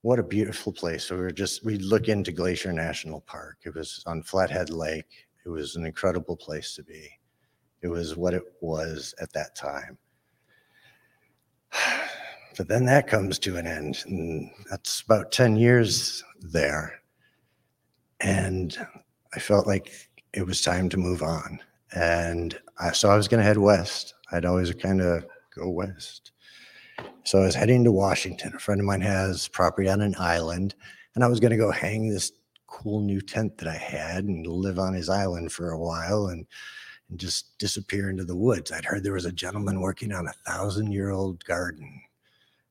what 0.01 0.19
a 0.19 0.23
beautiful 0.23 0.71
place. 0.71 1.05
So 1.05 1.15
we 1.15 1.21
were 1.21 1.31
just, 1.31 1.65
we 1.65 1.77
look 1.77 2.09
into 2.09 2.31
Glacier 2.31 2.71
National 2.71 3.21
Park. 3.21 3.57
It 3.65 3.73
was 3.73 4.03
on 4.05 4.21
Flathead 4.21 4.69
Lake. 4.69 5.24
It 5.45 5.49
was 5.49 5.75
an 5.75 5.85
incredible 5.85 6.35
place 6.35 6.73
to 6.75 6.83
be. 6.83 7.09
It 7.81 7.87
was 7.87 8.15
what 8.15 8.33
it 8.33 8.43
was 8.61 9.13
at 9.19 9.31
that 9.33 9.55
time. 9.55 9.97
But 12.57 12.69
then 12.69 12.85
that 12.85 13.07
comes 13.07 13.37
to 13.39 13.57
an 13.57 13.67
end. 13.67 14.01
And 14.07 14.49
that's 14.71 15.01
about 15.01 15.33
10 15.33 15.57
years 15.57 16.23
there. 16.39 17.01
And 18.21 18.77
I 19.33 19.39
felt 19.39 19.67
like 19.67 19.91
it 20.31 20.45
was 20.45 20.61
time 20.61 20.87
to 20.87 20.97
move 20.97 21.21
on. 21.21 21.59
And 21.93 22.57
I, 22.79 22.93
so 22.93 23.09
I 23.09 23.17
was 23.17 23.27
going 23.27 23.39
to 23.39 23.45
head 23.45 23.57
west. 23.57 24.13
I'd 24.31 24.45
always 24.45 24.73
kind 24.73 25.01
of 25.01 25.25
go 25.53 25.69
west. 25.69 26.31
So 27.25 27.39
I 27.39 27.45
was 27.45 27.55
heading 27.55 27.83
to 27.83 27.91
Washington. 27.91 28.53
A 28.55 28.59
friend 28.59 28.79
of 28.79 28.85
mine 28.85 29.01
has 29.01 29.47
property 29.47 29.89
on 29.89 30.01
an 30.01 30.15
island, 30.17 30.75
and 31.15 31.23
I 31.23 31.27
was 31.27 31.39
going 31.39 31.51
to 31.51 31.57
go 31.57 31.71
hang 31.71 32.07
this 32.07 32.31
cool 32.67 33.01
new 33.01 33.21
tent 33.21 33.57
that 33.57 33.67
I 33.67 33.77
had 33.77 34.25
and 34.25 34.45
live 34.45 34.79
on 34.79 34.93
his 34.93 35.09
island 35.09 35.51
for 35.51 35.71
a 35.71 35.79
while 35.79 36.27
and, 36.27 36.45
and 37.09 37.19
just 37.19 37.57
disappear 37.57 38.09
into 38.09 38.25
the 38.25 38.35
woods. 38.35 38.71
I'd 38.71 38.85
heard 38.85 39.03
there 39.03 39.13
was 39.13 39.25
a 39.25 39.31
gentleman 39.31 39.81
working 39.81 40.11
on 40.11 40.27
a 40.27 40.33
thousand 40.49 40.91
year 40.91 41.11
old 41.11 41.43
garden. 41.45 42.01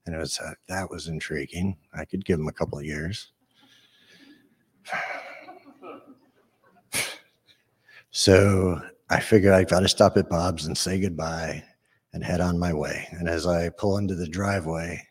And 0.07 0.15
it 0.15 0.19
was 0.19 0.39
uh, 0.39 0.53
that 0.69 0.91
was 0.91 1.09
intriguing. 1.09 1.77
I 1.95 2.05
could 2.05 2.25
give 2.25 2.39
him 2.39 2.49
a 2.49 2.53
couple 2.53 2.79
of 2.79 2.85
years. 2.85 3.33
So 8.17 8.81
I 9.11 9.19
figured 9.19 9.55
I've 9.55 9.69
got 9.69 9.81
to 9.81 9.89
stop 9.89 10.17
at 10.17 10.31
Bob's 10.31 10.67
and 10.67 10.79
say 10.79 11.01
goodbye 11.01 11.65
and 12.13 12.23
head 12.23 12.41
on 12.41 12.61
my 12.61 12.73
way. 12.73 13.09
And 13.11 13.29
as 13.29 13.45
I 13.45 13.71
pull 13.71 13.99
into 13.99 14.15
the 14.15 14.29
driveway, 14.29 15.05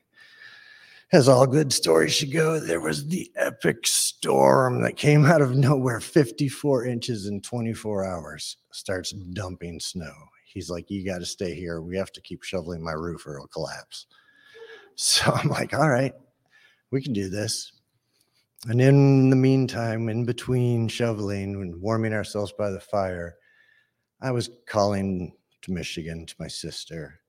as 1.12 1.28
all 1.28 1.46
good 1.46 1.74
stories 1.74 2.14
should 2.14 2.32
go, 2.32 2.62
there 2.62 2.80
was 2.80 3.06
the 3.06 3.30
epic 3.36 3.86
storm 4.24 4.82
that 4.82 4.96
came 4.96 5.26
out 5.26 5.42
of 5.42 5.54
nowhere 5.54 6.00
54 6.00 6.86
inches 6.86 7.28
in 7.28 7.42
24 7.42 8.06
hours, 8.06 8.56
starts 8.72 9.12
dumping 9.12 9.82
snow. 9.82 10.14
He's 10.46 10.70
like, 10.70 10.90
You 10.90 11.06
got 11.06 11.20
to 11.20 11.26
stay 11.26 11.54
here. 11.54 11.82
We 11.82 11.98
have 11.98 12.14
to 12.14 12.22
keep 12.22 12.42
shoveling 12.42 12.82
my 12.82 12.94
roof 12.94 13.28
or 13.28 13.36
it'll 13.36 13.48
collapse. 13.48 14.08
So 14.96 15.32
I'm 15.32 15.50
like, 15.50 15.74
All 15.74 15.90
right, 15.90 16.14
we 16.92 17.02
can 17.02 17.14
do 17.14 17.28
this. 17.28 17.74
And 18.68 18.80
in 18.80 19.32
the 19.32 19.36
meantime, 19.36 20.08
in 20.08 20.24
between 20.24 20.88
shoveling 20.88 21.56
and 21.56 21.82
warming 21.82 22.14
ourselves 22.14 22.54
by 22.56 22.70
the 22.70 22.80
fire, 22.80 23.36
I 24.22 24.30
was 24.30 24.52
calling 24.68 25.34
to 25.64 25.74
Michigan 25.74 26.28
to 26.28 26.36
my 26.40 26.48
sister. 26.48 27.20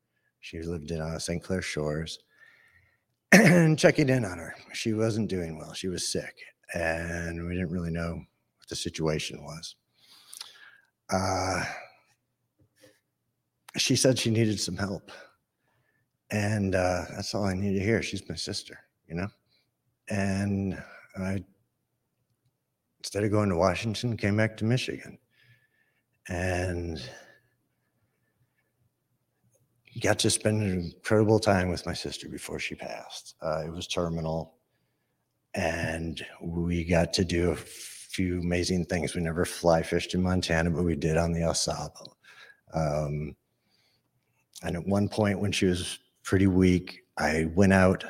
She 0.41 0.61
lived 0.61 0.91
in 0.91 1.01
uh, 1.01 1.19
St. 1.19 1.43
Clair 1.43 1.63
Shores 1.63 2.19
and 3.33 3.79
checking 3.79 4.11
in 4.11 4.27
on 4.27 4.37
her. 4.37 4.55
She 4.75 4.93
wasn't 4.93 5.31
doing 5.31 5.57
well. 5.57 5.73
She 5.73 5.89
was 5.89 6.13
sick, 6.13 6.37
and 6.73 7.47
we 7.47 7.55
didn't 7.55 7.71
really 7.71 7.91
know 7.91 8.15
what 8.15 8.69
the 8.69 8.77
situation 8.77 9.43
was. 9.45 9.77
Uh, 11.11 11.65
she 13.77 13.97
said 13.97 14.19
she 14.19 14.31
needed 14.31 14.59
some 14.59 14.77
help, 14.77 15.11
and 16.31 16.75
uh, 16.75 17.03
that's 17.11 17.35
all 17.35 17.45
I 17.45 17.55
needed 17.55 17.79
to 17.79 17.85
hear. 17.85 18.03
She's 18.03 18.29
my 18.29 18.37
sister, 18.37 18.79
you 19.09 19.15
know. 19.15 19.29
And 20.09 20.83
I, 21.19 21.45
instead 23.01 23.25
of 23.25 23.31
going 23.31 23.49
to 23.49 23.57
Washington, 23.57 24.17
came 24.17 24.37
back 24.37 24.57
to 24.59 24.65
Michigan, 24.65 25.19
and 26.29 27.03
got 30.01 30.19
to 30.21 30.31
spend 30.31 30.63
an 30.63 30.81
incredible 30.81 31.39
time 31.39 31.69
with 31.69 31.87
my 31.87 31.93
sister 31.95 32.29
before 32.29 32.59
she 32.59 32.75
passed. 32.75 33.35
Uh, 33.41 33.63
it 33.67 33.71
was 33.73 33.87
terminal, 33.87 34.54
and 35.55 36.25
we 36.41 36.85
got 36.85 37.13
to 37.15 37.25
do 37.25 37.51
a 37.51 37.57
few 37.57 38.41
amazing 38.41 38.85
things. 38.87 39.15
We 39.15 39.23
never 39.23 39.45
fly 39.45 39.83
fished 39.83 40.15
in 40.15 40.23
Montana, 40.23 40.71
but 40.71 40.85
we 40.85 40.97
did 40.97 41.17
on 41.17 41.33
the 41.33 41.45
Au 41.45 41.53
Sable. 41.53 42.17
Um, 42.73 43.37
and 44.63 44.77
at 44.77 44.87
one 44.87 45.09
point, 45.09 45.41
when 45.41 45.53
she 45.53 45.67
was 45.67 45.99
pretty 46.23 46.47
weak, 46.47 47.01
I 47.17 47.49
went 47.55 47.73
out 47.73 48.05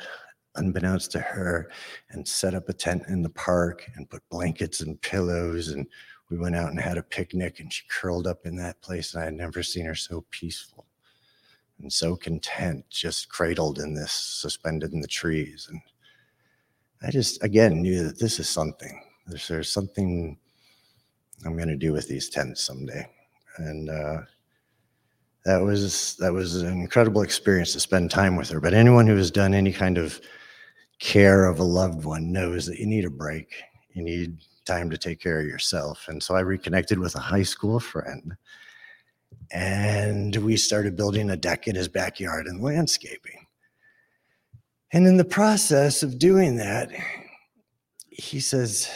unbeknownst 0.55 1.11
to 1.11 1.19
her 1.19 1.69
and 2.09 2.27
set 2.27 2.53
up 2.53 2.69
a 2.69 2.73
tent 2.73 3.03
in 3.07 3.21
the 3.21 3.29
park 3.29 3.89
and 3.95 4.09
put 4.09 4.27
blankets 4.29 4.81
and 4.81 5.01
pillows 5.01 5.69
and 5.69 5.85
we 6.29 6.37
went 6.37 6.55
out 6.55 6.69
and 6.69 6.79
had 6.79 6.97
a 6.97 7.03
picnic 7.03 7.59
and 7.59 7.71
she 7.71 7.83
curled 7.89 8.25
up 8.25 8.45
in 8.45 8.55
that 8.55 8.81
place 8.81 9.13
and 9.13 9.21
I 9.21 9.25
had 9.25 9.33
never 9.33 9.61
seen 9.61 9.85
her 9.85 9.95
so 9.95 10.25
peaceful 10.31 10.85
and 11.79 11.91
so 11.91 12.15
content, 12.15 12.85
just 12.89 13.29
cradled 13.29 13.79
in 13.79 13.93
this, 13.93 14.11
suspended 14.11 14.93
in 14.93 15.01
the 15.01 15.07
trees. 15.07 15.67
And 15.69 15.81
I 17.01 17.11
just, 17.11 17.43
again, 17.43 17.81
knew 17.81 18.03
that 18.03 18.19
this 18.19 18.39
is 18.39 18.49
something. 18.49 19.01
There's, 19.27 19.47
there's 19.47 19.71
something 19.71 20.37
I'm 21.45 21.55
going 21.55 21.69
to 21.69 21.75
do 21.75 21.93
with 21.93 22.07
these 22.07 22.29
tents 22.29 22.63
someday. 22.63 23.07
And 23.57 23.89
uh, 23.89 24.21
that 25.45 25.61
was 25.61 26.15
that 26.17 26.33
was 26.33 26.61
an 26.61 26.67
incredible 26.67 27.21
experience 27.21 27.73
to 27.73 27.79
spend 27.79 28.11
time 28.11 28.35
with 28.35 28.49
her. 28.49 28.59
But 28.59 28.73
anyone 28.73 29.07
who 29.07 29.15
has 29.15 29.31
done 29.31 29.53
any 29.53 29.71
kind 29.71 29.97
of 29.97 30.19
care 30.99 31.45
of 31.45 31.59
a 31.59 31.63
loved 31.63 32.03
one 32.03 32.31
knows 32.31 32.65
that 32.65 32.79
you 32.79 32.87
need 32.87 33.05
a 33.05 33.09
break. 33.09 33.53
You 33.93 34.03
need 34.03 34.39
time 34.65 34.89
to 34.89 34.97
take 34.97 35.21
care 35.21 35.39
of 35.39 35.45
yourself. 35.45 36.07
And 36.07 36.21
so 36.21 36.35
I 36.35 36.39
reconnected 36.39 36.99
with 36.99 37.15
a 37.15 37.19
high 37.19 37.43
school 37.43 37.79
friend 37.79 38.35
and 39.51 40.35
we 40.37 40.57
started 40.57 40.95
building 40.95 41.29
a 41.29 41.37
deck 41.37 41.67
in 41.67 41.75
his 41.75 41.87
backyard 41.87 42.47
and 42.47 42.61
landscaping. 42.61 43.44
And 44.95 45.05
in 45.05 45.17
the 45.17 45.25
process 45.25 46.03
of 46.03 46.17
doing 46.19 46.55
that, 46.55 46.89
he 48.07 48.39
says, 48.39 48.89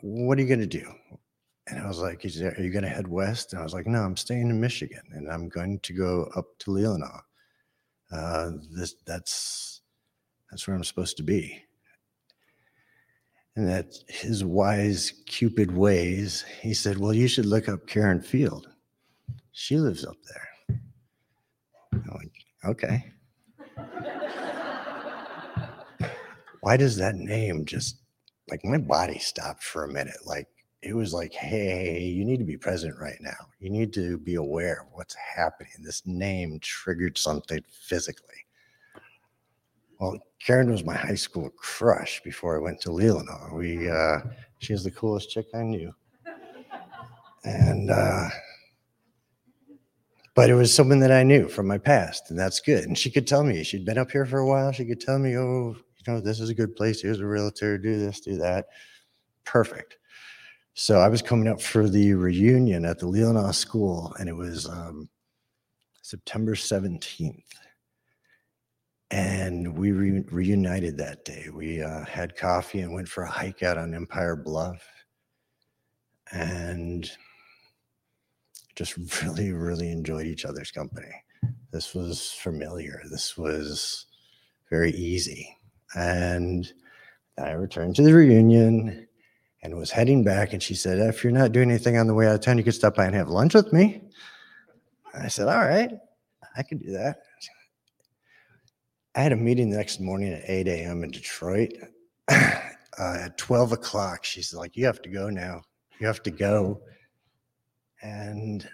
What 0.00 0.38
are 0.38 0.40
you 0.40 0.48
going 0.48 0.60
to 0.60 0.66
do? 0.66 0.90
And 1.66 1.78
I 1.78 1.86
was 1.86 1.98
like, 1.98 2.24
Are 2.24 2.62
you 2.62 2.70
going 2.70 2.84
to 2.84 2.88
head 2.88 3.06
west? 3.06 3.52
And 3.52 3.60
I 3.60 3.62
was 3.62 3.74
like, 3.74 3.86
No, 3.86 4.00
I'm 4.00 4.16
staying 4.16 4.48
in 4.48 4.58
Michigan 4.58 5.02
and 5.12 5.30
I'm 5.30 5.50
going 5.50 5.78
to 5.80 5.92
go 5.92 6.30
up 6.36 6.46
to 6.60 6.70
Leelanau. 6.70 7.20
Uh, 8.10 8.52
this, 8.74 8.94
that's, 9.04 9.82
that's 10.50 10.66
where 10.66 10.74
I'm 10.74 10.84
supposed 10.84 11.18
to 11.18 11.22
be. 11.22 11.62
And 13.56 13.68
that 13.68 13.92
his 14.08 14.42
wise 14.42 15.12
Cupid 15.26 15.70
ways, 15.70 16.46
he 16.62 16.72
said, 16.72 16.96
Well, 16.96 17.12
you 17.12 17.28
should 17.28 17.44
look 17.44 17.68
up 17.68 17.86
Karen 17.86 18.22
Field. 18.22 18.68
She 19.52 19.76
lives 19.76 20.02
up 20.02 20.16
there. 20.32 20.80
I'm 21.92 22.10
like, 22.14 22.32
okay. 22.64 23.12
Why 26.66 26.76
does 26.76 26.96
that 26.96 27.14
name 27.14 27.64
just 27.64 27.98
like 28.50 28.64
my 28.64 28.78
body 28.78 29.20
stopped 29.20 29.62
for 29.62 29.84
a 29.84 29.92
minute? 29.92 30.26
Like 30.26 30.48
it 30.82 30.96
was 30.96 31.14
like, 31.14 31.32
hey, 31.32 32.00
you 32.00 32.24
need 32.24 32.38
to 32.38 32.44
be 32.44 32.56
present 32.56 32.98
right 32.98 33.20
now. 33.20 33.36
You 33.60 33.70
need 33.70 33.92
to 33.92 34.18
be 34.18 34.34
aware 34.34 34.80
of 34.80 34.88
what's 34.90 35.14
happening. 35.14 35.70
This 35.78 36.02
name 36.06 36.58
triggered 36.58 37.18
something 37.18 37.62
physically. 37.70 38.46
Well, 40.00 40.18
Karen 40.44 40.68
was 40.68 40.82
my 40.82 40.96
high 40.96 41.14
school 41.14 41.50
crush 41.50 42.20
before 42.24 42.56
I 42.56 42.60
went 42.60 42.80
to 42.80 42.88
Leelanau. 42.88 43.52
We, 43.52 43.88
uh, 43.88 44.22
she 44.58 44.72
was 44.72 44.82
the 44.82 44.90
coolest 44.90 45.30
chick 45.30 45.46
I 45.54 45.62
knew. 45.62 45.94
And, 47.44 47.92
uh, 47.92 48.28
but 50.34 50.50
it 50.50 50.54
was 50.54 50.74
someone 50.74 50.98
that 50.98 51.12
I 51.12 51.22
knew 51.22 51.46
from 51.46 51.68
my 51.68 51.78
past, 51.78 52.30
and 52.30 52.36
that's 52.36 52.58
good. 52.58 52.86
And 52.86 52.98
she 52.98 53.08
could 53.08 53.28
tell 53.28 53.44
me 53.44 53.62
she'd 53.62 53.84
been 53.84 53.98
up 53.98 54.10
here 54.10 54.26
for 54.26 54.38
a 54.38 54.48
while. 54.48 54.72
She 54.72 54.84
could 54.84 55.00
tell 55.00 55.20
me, 55.20 55.36
oh, 55.36 55.76
know, 56.14 56.20
this 56.20 56.40
is 56.40 56.48
a 56.48 56.54
good 56.54 56.76
place. 56.76 57.00
Here's 57.00 57.20
a 57.20 57.26
realtor. 57.26 57.78
Do 57.78 57.98
this, 57.98 58.20
do 58.20 58.36
that. 58.36 58.66
Perfect. 59.44 59.98
So 60.74 60.98
I 60.98 61.08
was 61.08 61.22
coming 61.22 61.48
up 61.48 61.60
for 61.60 61.88
the 61.88 62.14
reunion 62.14 62.84
at 62.84 62.98
the 62.98 63.06
Leelanau 63.06 63.54
School, 63.54 64.14
and 64.18 64.28
it 64.28 64.34
was 64.34 64.68
um, 64.68 65.08
September 66.02 66.54
17th. 66.54 67.42
And 69.10 69.78
we 69.78 69.92
re- 69.92 70.24
reunited 70.30 70.98
that 70.98 71.24
day. 71.24 71.46
We 71.52 71.80
uh, 71.80 72.04
had 72.04 72.36
coffee 72.36 72.80
and 72.80 72.92
went 72.92 73.08
for 73.08 73.24
a 73.24 73.30
hike 73.30 73.62
out 73.62 73.78
on 73.78 73.94
Empire 73.94 74.36
Bluff. 74.36 74.86
And 76.32 77.10
just 78.74 78.96
really, 79.22 79.52
really 79.52 79.90
enjoyed 79.90 80.26
each 80.26 80.44
other's 80.44 80.70
company. 80.70 81.12
This 81.72 81.94
was 81.94 82.32
familiar. 82.32 83.02
This 83.10 83.36
was 83.36 84.06
very 84.70 84.92
easy. 84.92 85.56
And 85.94 86.70
I 87.38 87.52
returned 87.52 87.96
to 87.96 88.02
the 88.02 88.12
reunion 88.12 89.06
and 89.62 89.76
was 89.76 89.90
heading 89.90 90.24
back. 90.24 90.52
And 90.52 90.62
she 90.62 90.74
said, 90.74 90.98
If 90.98 91.22
you're 91.22 91.32
not 91.32 91.52
doing 91.52 91.70
anything 91.70 91.96
on 91.96 92.06
the 92.06 92.14
way 92.14 92.26
out 92.26 92.34
of 92.34 92.40
town, 92.40 92.58
you 92.58 92.64
could 92.64 92.74
stop 92.74 92.96
by 92.96 93.06
and 93.06 93.14
have 93.14 93.28
lunch 93.28 93.54
with 93.54 93.72
me. 93.72 94.02
I 95.14 95.28
said, 95.28 95.48
All 95.48 95.64
right, 95.64 95.92
I 96.56 96.62
could 96.62 96.80
do 96.80 96.92
that. 96.92 97.18
I 99.14 99.20
had 99.20 99.32
a 99.32 99.36
meeting 99.36 99.70
the 99.70 99.78
next 99.78 100.00
morning 100.00 100.32
at 100.34 100.48
8 100.48 100.68
a.m. 100.68 101.02
in 101.02 101.10
Detroit. 101.10 101.72
uh, 102.28 102.60
at 102.98 103.38
12 103.38 103.72
o'clock, 103.72 104.24
she's 104.24 104.52
like, 104.52 104.76
You 104.76 104.86
have 104.86 105.00
to 105.02 105.08
go 105.08 105.30
now. 105.30 105.62
You 105.98 106.06
have 106.06 106.22
to 106.24 106.30
go 106.30 106.82
and 108.02 108.68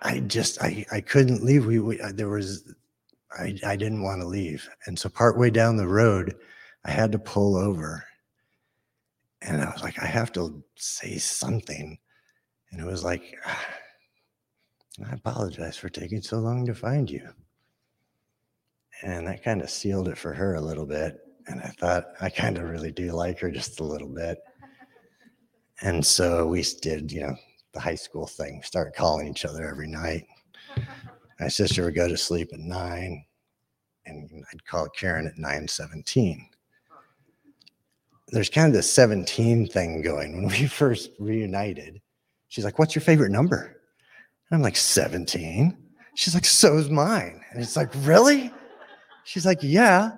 I 0.00 0.20
just 0.20 0.62
I 0.62 0.84
I 0.90 1.00
couldn't 1.00 1.44
leave. 1.44 1.66
We, 1.66 1.78
we 1.78 1.96
there 2.12 2.28
was 2.28 2.72
I 3.32 3.56
I 3.64 3.76
didn't 3.76 4.02
want 4.02 4.20
to 4.20 4.26
leave, 4.26 4.68
and 4.86 4.98
so 4.98 5.08
partway 5.08 5.50
down 5.50 5.76
the 5.76 5.88
road, 5.88 6.34
I 6.84 6.90
had 6.90 7.12
to 7.12 7.18
pull 7.18 7.56
over, 7.56 8.04
and 9.42 9.62
I 9.62 9.70
was 9.70 9.82
like, 9.82 10.02
I 10.02 10.06
have 10.06 10.32
to 10.32 10.62
say 10.76 11.18
something, 11.18 11.98
and 12.70 12.80
it 12.80 12.86
was 12.86 13.04
like, 13.04 13.38
I 13.46 15.12
apologize 15.12 15.76
for 15.76 15.88
taking 15.88 16.22
so 16.22 16.38
long 16.38 16.66
to 16.66 16.74
find 16.74 17.10
you, 17.10 17.28
and 19.02 19.26
that 19.26 19.44
kind 19.44 19.62
of 19.62 19.70
sealed 19.70 20.08
it 20.08 20.18
for 20.18 20.34
her 20.34 20.54
a 20.54 20.60
little 20.60 20.86
bit. 20.86 21.18
And 21.46 21.60
I 21.62 21.68
thought 21.68 22.06
I 22.20 22.28
kind 22.28 22.58
of 22.58 22.68
really 22.68 22.92
do 22.92 23.12
like 23.12 23.40
her 23.40 23.50
just 23.50 23.80
a 23.80 23.84
little 23.84 24.08
bit. 24.08 24.38
And 25.82 26.04
so 26.04 26.46
we 26.46 26.64
did, 26.82 27.10
you 27.10 27.22
know, 27.22 27.34
the 27.72 27.80
high 27.80 27.94
school 27.94 28.26
thing. 28.26 28.58
We 28.58 28.62
Started 28.62 28.94
calling 28.94 29.28
each 29.28 29.44
other 29.44 29.68
every 29.68 29.88
night. 29.88 30.26
My 31.38 31.48
sister 31.48 31.84
would 31.84 31.94
go 31.94 32.06
to 32.06 32.18
sleep 32.18 32.50
at 32.52 32.60
nine, 32.60 33.24
and 34.06 34.44
I'd 34.52 34.64
call 34.66 34.88
Karen 34.88 35.26
at 35.26 35.38
nine 35.38 35.68
seventeen. 35.68 36.48
There's 38.32 38.48
kind 38.48 38.68
of 38.68 38.72
this 38.72 38.88
17 38.92 39.66
thing 39.66 40.02
going. 40.02 40.36
When 40.36 40.46
we 40.46 40.66
first 40.68 41.10
reunited, 41.18 42.00
she's 42.48 42.64
like, 42.64 42.78
What's 42.78 42.94
your 42.94 43.02
favorite 43.02 43.32
number? 43.32 43.76
And 44.48 44.56
I'm 44.56 44.62
like, 44.62 44.76
17. 44.76 45.76
She's 46.14 46.34
like, 46.34 46.44
So's 46.44 46.88
mine. 46.88 47.40
And 47.50 47.60
it's 47.60 47.74
like, 47.76 47.90
Really? 48.02 48.52
She's 49.24 49.44
like, 49.44 49.58
Yeah. 49.62 50.12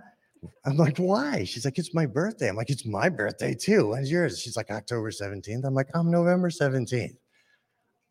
I'm 0.66 0.76
like, 0.76 0.98
Why? 0.98 1.44
She's 1.44 1.64
like, 1.64 1.78
It's 1.78 1.94
my 1.94 2.04
birthday. 2.04 2.50
I'm 2.50 2.56
like, 2.56 2.68
It's 2.68 2.84
my 2.84 3.08
birthday 3.08 3.54
too. 3.54 3.88
When's 3.88 4.10
yours? 4.10 4.38
She's 4.38 4.58
like, 4.58 4.70
October 4.70 5.10
17th. 5.10 5.64
I'm 5.64 5.74
like, 5.74 5.88
I'm 5.94 6.10
November 6.10 6.50
17th 6.50 7.16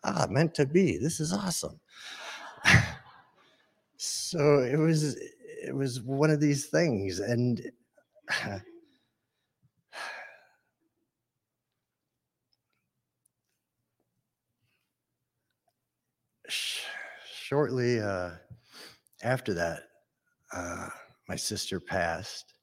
ah, 0.04 0.28
meant 0.30 0.54
to 0.56 0.66
be. 0.66 0.98
This 0.98 1.20
is 1.20 1.34
awesome. 1.34 1.80
so 3.98 4.60
it 4.60 4.78
was 4.78 5.18
it 5.62 5.76
was 5.76 6.02
one 6.02 6.30
of 6.32 6.40
these 6.40 6.66
things 6.68 7.20
and 7.20 7.62
shortly 17.30 18.00
uh, 18.00 18.32
after 19.24 19.54
that 19.54 19.84
uh, 20.54 20.88
my 21.30 21.36
sister 21.36 21.80
passed 21.80 22.54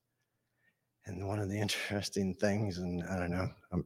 and 1.07 1.27
one 1.27 1.39
of 1.39 1.49
the 1.49 1.59
interesting 1.61 2.35
things 2.35 2.79
and 2.79 3.03
i 3.11 3.19
don't 3.19 3.31
know 3.31 3.49
I'm, 3.73 3.85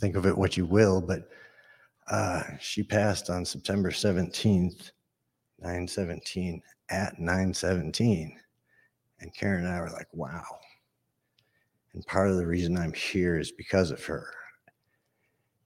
think 0.00 0.16
of 0.16 0.26
it 0.26 0.36
what 0.36 0.56
you 0.56 0.66
will 0.66 1.00
but 1.00 1.28
uh, 2.08 2.42
she 2.60 2.82
passed 2.82 3.30
on 3.30 3.44
September 3.44 3.90
17th, 3.90 4.92
917, 5.58 6.62
at 6.88 7.18
917. 7.18 8.38
And 9.20 9.34
Karen 9.34 9.64
and 9.64 9.74
I 9.74 9.80
were 9.80 9.90
like, 9.90 10.08
wow. 10.12 10.44
And 11.94 12.06
part 12.06 12.30
of 12.30 12.36
the 12.36 12.46
reason 12.46 12.76
I'm 12.76 12.92
here 12.92 13.38
is 13.38 13.50
because 13.50 13.90
of 13.90 14.04
her. 14.04 14.28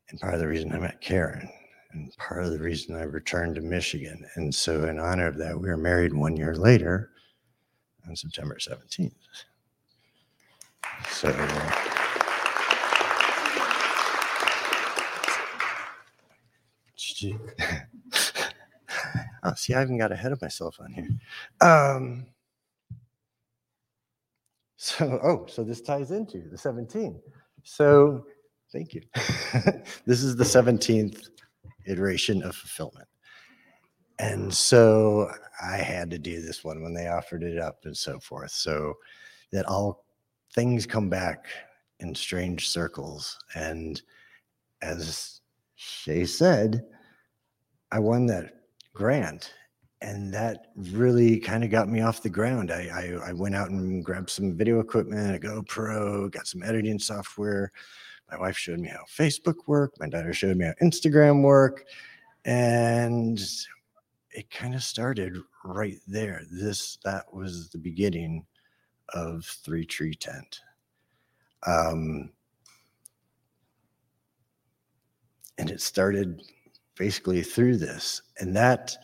And 0.08 0.20
part 0.20 0.34
of 0.34 0.40
the 0.40 0.48
reason 0.48 0.72
I 0.72 0.78
met 0.78 1.00
Karen. 1.00 1.48
And 1.92 2.16
part 2.16 2.44
of 2.44 2.52
the 2.52 2.58
reason 2.58 2.94
I 2.94 3.02
returned 3.02 3.56
to 3.56 3.60
Michigan. 3.60 4.24
And 4.36 4.54
so, 4.54 4.84
in 4.84 5.00
honor 5.00 5.26
of 5.26 5.38
that, 5.38 5.58
we 5.58 5.68
were 5.68 5.76
married 5.76 6.14
one 6.14 6.36
year 6.36 6.54
later 6.54 7.10
on 8.08 8.14
September 8.14 8.58
17th. 8.60 9.12
So, 11.08 11.30
uh, 11.30 12.00
oh, 19.42 19.54
see, 19.54 19.74
I 19.74 19.82
even 19.82 19.98
got 19.98 20.12
ahead 20.12 20.32
of 20.32 20.42
myself 20.42 20.78
on 20.80 20.92
here. 20.92 21.08
Um, 21.60 22.26
so, 24.76 25.20
oh, 25.22 25.46
so 25.46 25.62
this 25.62 25.80
ties 25.80 26.10
into 26.10 26.48
the 26.48 26.58
17. 26.58 27.20
So, 27.62 28.24
thank 28.72 28.94
you. 28.94 29.02
this 30.06 30.22
is 30.22 30.36
the 30.36 30.44
17th 30.44 31.28
iteration 31.86 32.42
of 32.42 32.54
fulfillment. 32.56 33.08
And 34.18 34.52
so 34.52 35.30
I 35.62 35.78
had 35.78 36.10
to 36.10 36.18
do 36.18 36.42
this 36.42 36.62
one 36.62 36.82
when 36.82 36.92
they 36.92 37.08
offered 37.08 37.42
it 37.42 37.58
up 37.58 37.80
and 37.84 37.96
so 37.96 38.18
forth. 38.20 38.50
So 38.50 38.94
that 39.50 39.66
all 39.66 40.04
things 40.54 40.86
come 40.86 41.08
back 41.08 41.46
in 42.00 42.14
strange 42.14 42.68
circles. 42.68 43.38
And 43.54 44.00
as 44.82 45.40
Shay 45.76 46.24
said, 46.24 46.84
I 47.92 47.98
won 47.98 48.26
that 48.26 48.59
grant 49.00 49.54
and 50.02 50.32
that 50.34 50.66
really 50.76 51.40
kind 51.40 51.64
of 51.64 51.70
got 51.70 51.88
me 51.88 52.02
off 52.02 52.22
the 52.22 52.28
ground. 52.28 52.70
I, 52.70 53.16
I, 53.24 53.30
I 53.30 53.32
went 53.32 53.54
out 53.54 53.70
and 53.70 54.04
grabbed 54.04 54.28
some 54.28 54.54
video 54.54 54.78
equipment, 54.78 55.36
a 55.36 55.38
GoPro, 55.38 56.30
got 56.30 56.46
some 56.46 56.62
editing 56.62 56.98
software. 56.98 57.72
My 58.30 58.38
wife 58.38 58.58
showed 58.58 58.78
me 58.78 58.88
how 58.88 59.04
Facebook 59.08 59.56
worked. 59.66 59.98
My 60.00 60.08
daughter 60.08 60.34
showed 60.34 60.58
me 60.58 60.66
how 60.66 60.74
Instagram 60.82 61.42
worked, 61.42 61.88
and 62.44 63.40
it 64.32 64.50
kind 64.50 64.74
of 64.74 64.82
started 64.82 65.38
right 65.64 65.98
there. 66.06 66.42
This 66.50 66.98
that 67.04 67.32
was 67.32 67.70
the 67.70 67.78
beginning 67.78 68.44
of 69.14 69.46
Three 69.64 69.86
Tree 69.86 70.14
Tent. 70.14 70.60
Um, 71.66 72.30
and 75.56 75.70
it 75.70 75.80
started 75.80 76.42
basically 77.00 77.42
through 77.42 77.78
this. 77.78 78.20
And 78.40 78.54
that, 78.54 78.94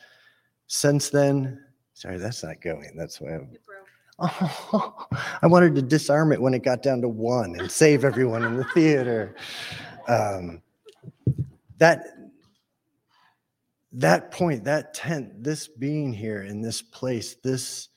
since 0.66 1.08
then, 1.08 1.64
sorry, 1.94 2.18
that's 2.18 2.44
not 2.44 2.60
going. 2.60 2.92
That's 2.94 3.20
why 3.20 3.36
I'm. 3.36 3.50
Oh, 4.18 5.06
I 5.42 5.46
wanted 5.46 5.74
to 5.76 5.82
disarm 5.82 6.30
it 6.30 6.40
when 6.40 6.52
it 6.52 6.62
got 6.62 6.82
down 6.82 7.00
to 7.00 7.08
one 7.08 7.58
and 7.58 7.72
save 7.72 8.04
everyone 8.04 8.44
in 8.44 8.56
the 8.58 8.64
theater. 8.74 9.34
Um, 10.06 10.62
that 11.78 12.04
that 13.92 14.30
point, 14.30 14.64
that 14.64 14.92
tent, 14.92 15.42
this 15.42 15.66
being 15.66 16.12
here 16.12 16.42
in 16.42 16.60
this 16.60 16.82
place, 16.82 17.36
this 17.42 17.88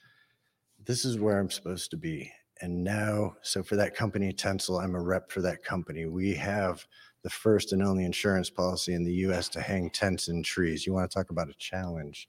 this 0.86 1.04
is 1.04 1.20
where 1.20 1.40
I'm 1.40 1.52
supposed 1.52 1.92
to 1.92 1.98
be. 1.98 2.32
And 2.62 2.84
now, 2.84 3.36
so 3.42 3.64
for 3.64 3.76
that 3.76 3.96
company, 3.96 4.32
Tentsile, 4.32 4.82
I'm 4.82 4.96
a 4.96 5.02
rep 5.02 5.30
for 5.30 5.42
that 5.42 5.64
company. 5.64 6.06
We 6.06 6.34
have 6.36 6.86
the 7.30 7.36
first 7.36 7.74
and 7.74 7.84
only 7.84 8.06
insurance 8.06 8.50
policy 8.50 8.96
in 8.96 9.04
the 9.04 9.13
US 9.28 9.50
to 9.50 9.62
hang 9.62 9.92
tents 9.92 10.30
in 10.30 10.42
trees. 10.42 10.88
You 10.88 10.94
want 10.94 11.10
to 11.10 11.15
talk 11.15 11.30
about 11.30 11.48
a 11.48 11.54
challenge? 11.60 12.28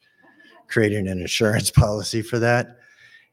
Creating 0.69 1.09
an 1.09 1.23
insurance 1.23 1.71
policy 1.85 2.21
for 2.21 2.39
that. 2.39 2.77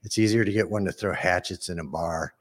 It's 0.03 0.17
easier 0.17 0.45
to 0.45 0.51
get 0.53 0.69
one 0.69 0.85
to 0.85 0.93
throw 0.93 1.13
hatchets 1.13 1.67
in 1.67 1.79
a 1.79 1.83
bar 1.83 2.33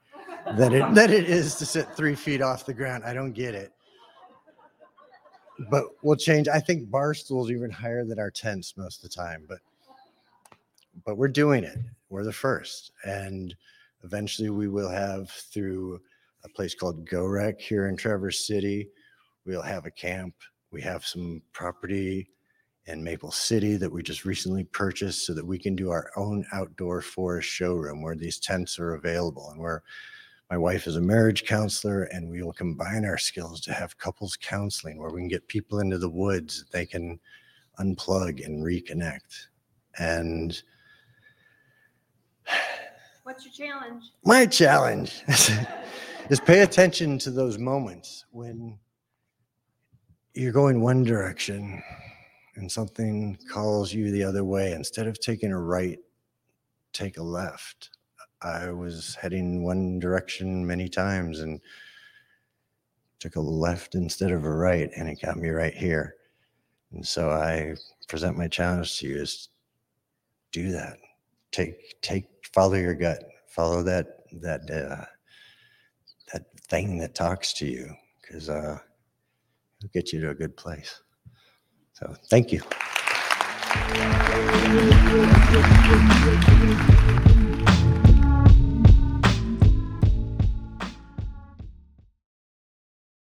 than 0.55 0.73
it, 0.73 0.95
than 0.95 1.11
it 1.11 1.25
is 1.25 1.55
to 1.55 1.65
sit 1.65 1.93
three 1.93 2.15
feet 2.15 2.41
off 2.41 2.65
the 2.65 2.73
ground. 2.73 3.03
I 3.03 3.13
don't 3.13 3.33
get 3.33 3.53
it. 3.53 3.73
But 5.69 5.87
we'll 6.03 6.15
change. 6.15 6.47
I 6.47 6.61
think 6.61 6.89
bar 6.89 7.13
stools 7.13 7.49
are 7.49 7.53
even 7.53 7.71
higher 7.71 8.05
than 8.05 8.19
our 8.19 8.31
tents 8.31 8.75
most 8.77 9.03
of 9.03 9.09
the 9.09 9.15
time, 9.15 9.43
but 9.49 9.59
but 11.05 11.17
we're 11.17 11.27
doing 11.27 11.65
it. 11.65 11.77
We're 12.09 12.23
the 12.23 12.31
first. 12.31 12.93
And 13.03 13.53
eventually 14.03 14.49
we 14.49 14.69
will 14.69 14.89
have 14.89 15.29
through 15.29 15.99
a 16.45 16.49
place 16.49 16.73
called 16.73 17.05
GoRec 17.05 17.59
here 17.59 17.87
in 17.87 17.97
Traverse 17.97 18.47
City. 18.47 18.87
We'll 19.47 19.61
have 19.61 19.85
a 19.85 19.91
camp. 19.91 20.35
We 20.71 20.81
have 20.81 21.05
some 21.05 21.41
property 21.53 22.29
in 22.85 23.01
Maple 23.01 23.31
City 23.31 23.77
that 23.77 23.89
we 23.89 24.03
just 24.03 24.25
recently 24.25 24.65
purchased 24.65 25.25
so 25.25 25.33
that 25.33 25.45
we 25.45 25.57
can 25.57 25.73
do 25.73 25.89
our 25.89 26.11
own 26.17 26.45
outdoor 26.51 27.01
forest 27.01 27.47
showroom 27.47 28.01
where 28.01 28.15
these 28.15 28.39
tents 28.39 28.77
are 28.77 28.95
available 28.95 29.49
and 29.49 29.61
where 29.61 29.83
my 30.49 30.57
wife 30.57 30.85
is 30.85 30.97
a 30.97 31.01
marriage 31.01 31.45
counselor 31.45 32.03
and 32.03 32.29
we 32.29 32.43
will 32.43 32.51
combine 32.51 33.05
our 33.05 33.17
skills 33.17 33.61
to 33.61 33.73
have 33.73 33.97
couples 33.97 34.37
counseling 34.41 34.97
where 34.97 35.11
we 35.11 35.21
can 35.21 35.29
get 35.29 35.47
people 35.47 35.79
into 35.79 35.97
the 35.97 36.09
woods 36.09 36.65
they 36.71 36.85
can 36.85 37.17
unplug 37.79 38.45
and 38.45 38.65
reconnect 38.65 39.47
and 39.97 40.61
What's 43.23 43.45
your 43.45 43.53
challenge? 43.53 44.03
my 44.23 44.45
challenge 44.45 45.23
is 46.29 46.39
pay 46.41 46.61
attention 46.61 47.17
to 47.19 47.31
those 47.31 47.57
moments 47.57 48.25
when 48.31 48.77
you're 50.37 50.51
going 50.51 50.81
one 50.81 51.03
direction 51.03 51.81
and 52.55 52.71
something 52.71 53.37
calls 53.51 53.91
you 53.91 54.11
the 54.11 54.23
other 54.23 54.43
way 54.43 54.73
instead 54.73 55.07
of 55.07 55.19
taking 55.19 55.51
a 55.51 55.59
right 55.59 55.97
take 56.93 57.17
a 57.17 57.23
left. 57.23 57.89
I 58.41 58.69
was 58.69 59.15
heading 59.15 59.63
one 59.63 59.99
direction 59.99 60.65
many 60.65 60.89
times 60.89 61.39
and 61.39 61.59
took 63.19 63.35
a 63.35 63.41
left 63.41 63.95
instead 63.95 64.31
of 64.31 64.45
a 64.45 64.49
right 64.51 64.89
and 64.95 65.09
it 65.09 65.21
got 65.21 65.37
me 65.37 65.49
right 65.49 65.73
here. 65.73 66.15
And 66.91 67.05
so 67.05 67.31
i 67.31 67.75
present 68.07 68.37
my 68.37 68.47
challenge 68.47 68.99
to 68.99 69.07
you 69.07 69.17
is 69.17 69.49
do 70.51 70.71
that. 70.71 70.97
Take 71.51 71.99
take 72.01 72.25
follow 72.53 72.75
your 72.75 72.95
gut. 72.95 73.23
Follow 73.47 73.81
that 73.83 74.19
that 74.33 74.69
uh, 74.69 75.05
that 76.31 76.45
thing 76.69 76.99
that 76.99 77.15
talks 77.15 77.53
to 77.53 77.65
you. 77.65 77.93
Because 78.21 78.49
uh 78.49 78.77
it'll 79.79 79.91
get 79.93 80.13
you 80.13 80.21
to 80.21 80.29
a 80.29 80.35
good 80.35 80.55
place. 80.57 81.01
So 81.93 82.15
thank 82.29 82.51
you 82.51 82.61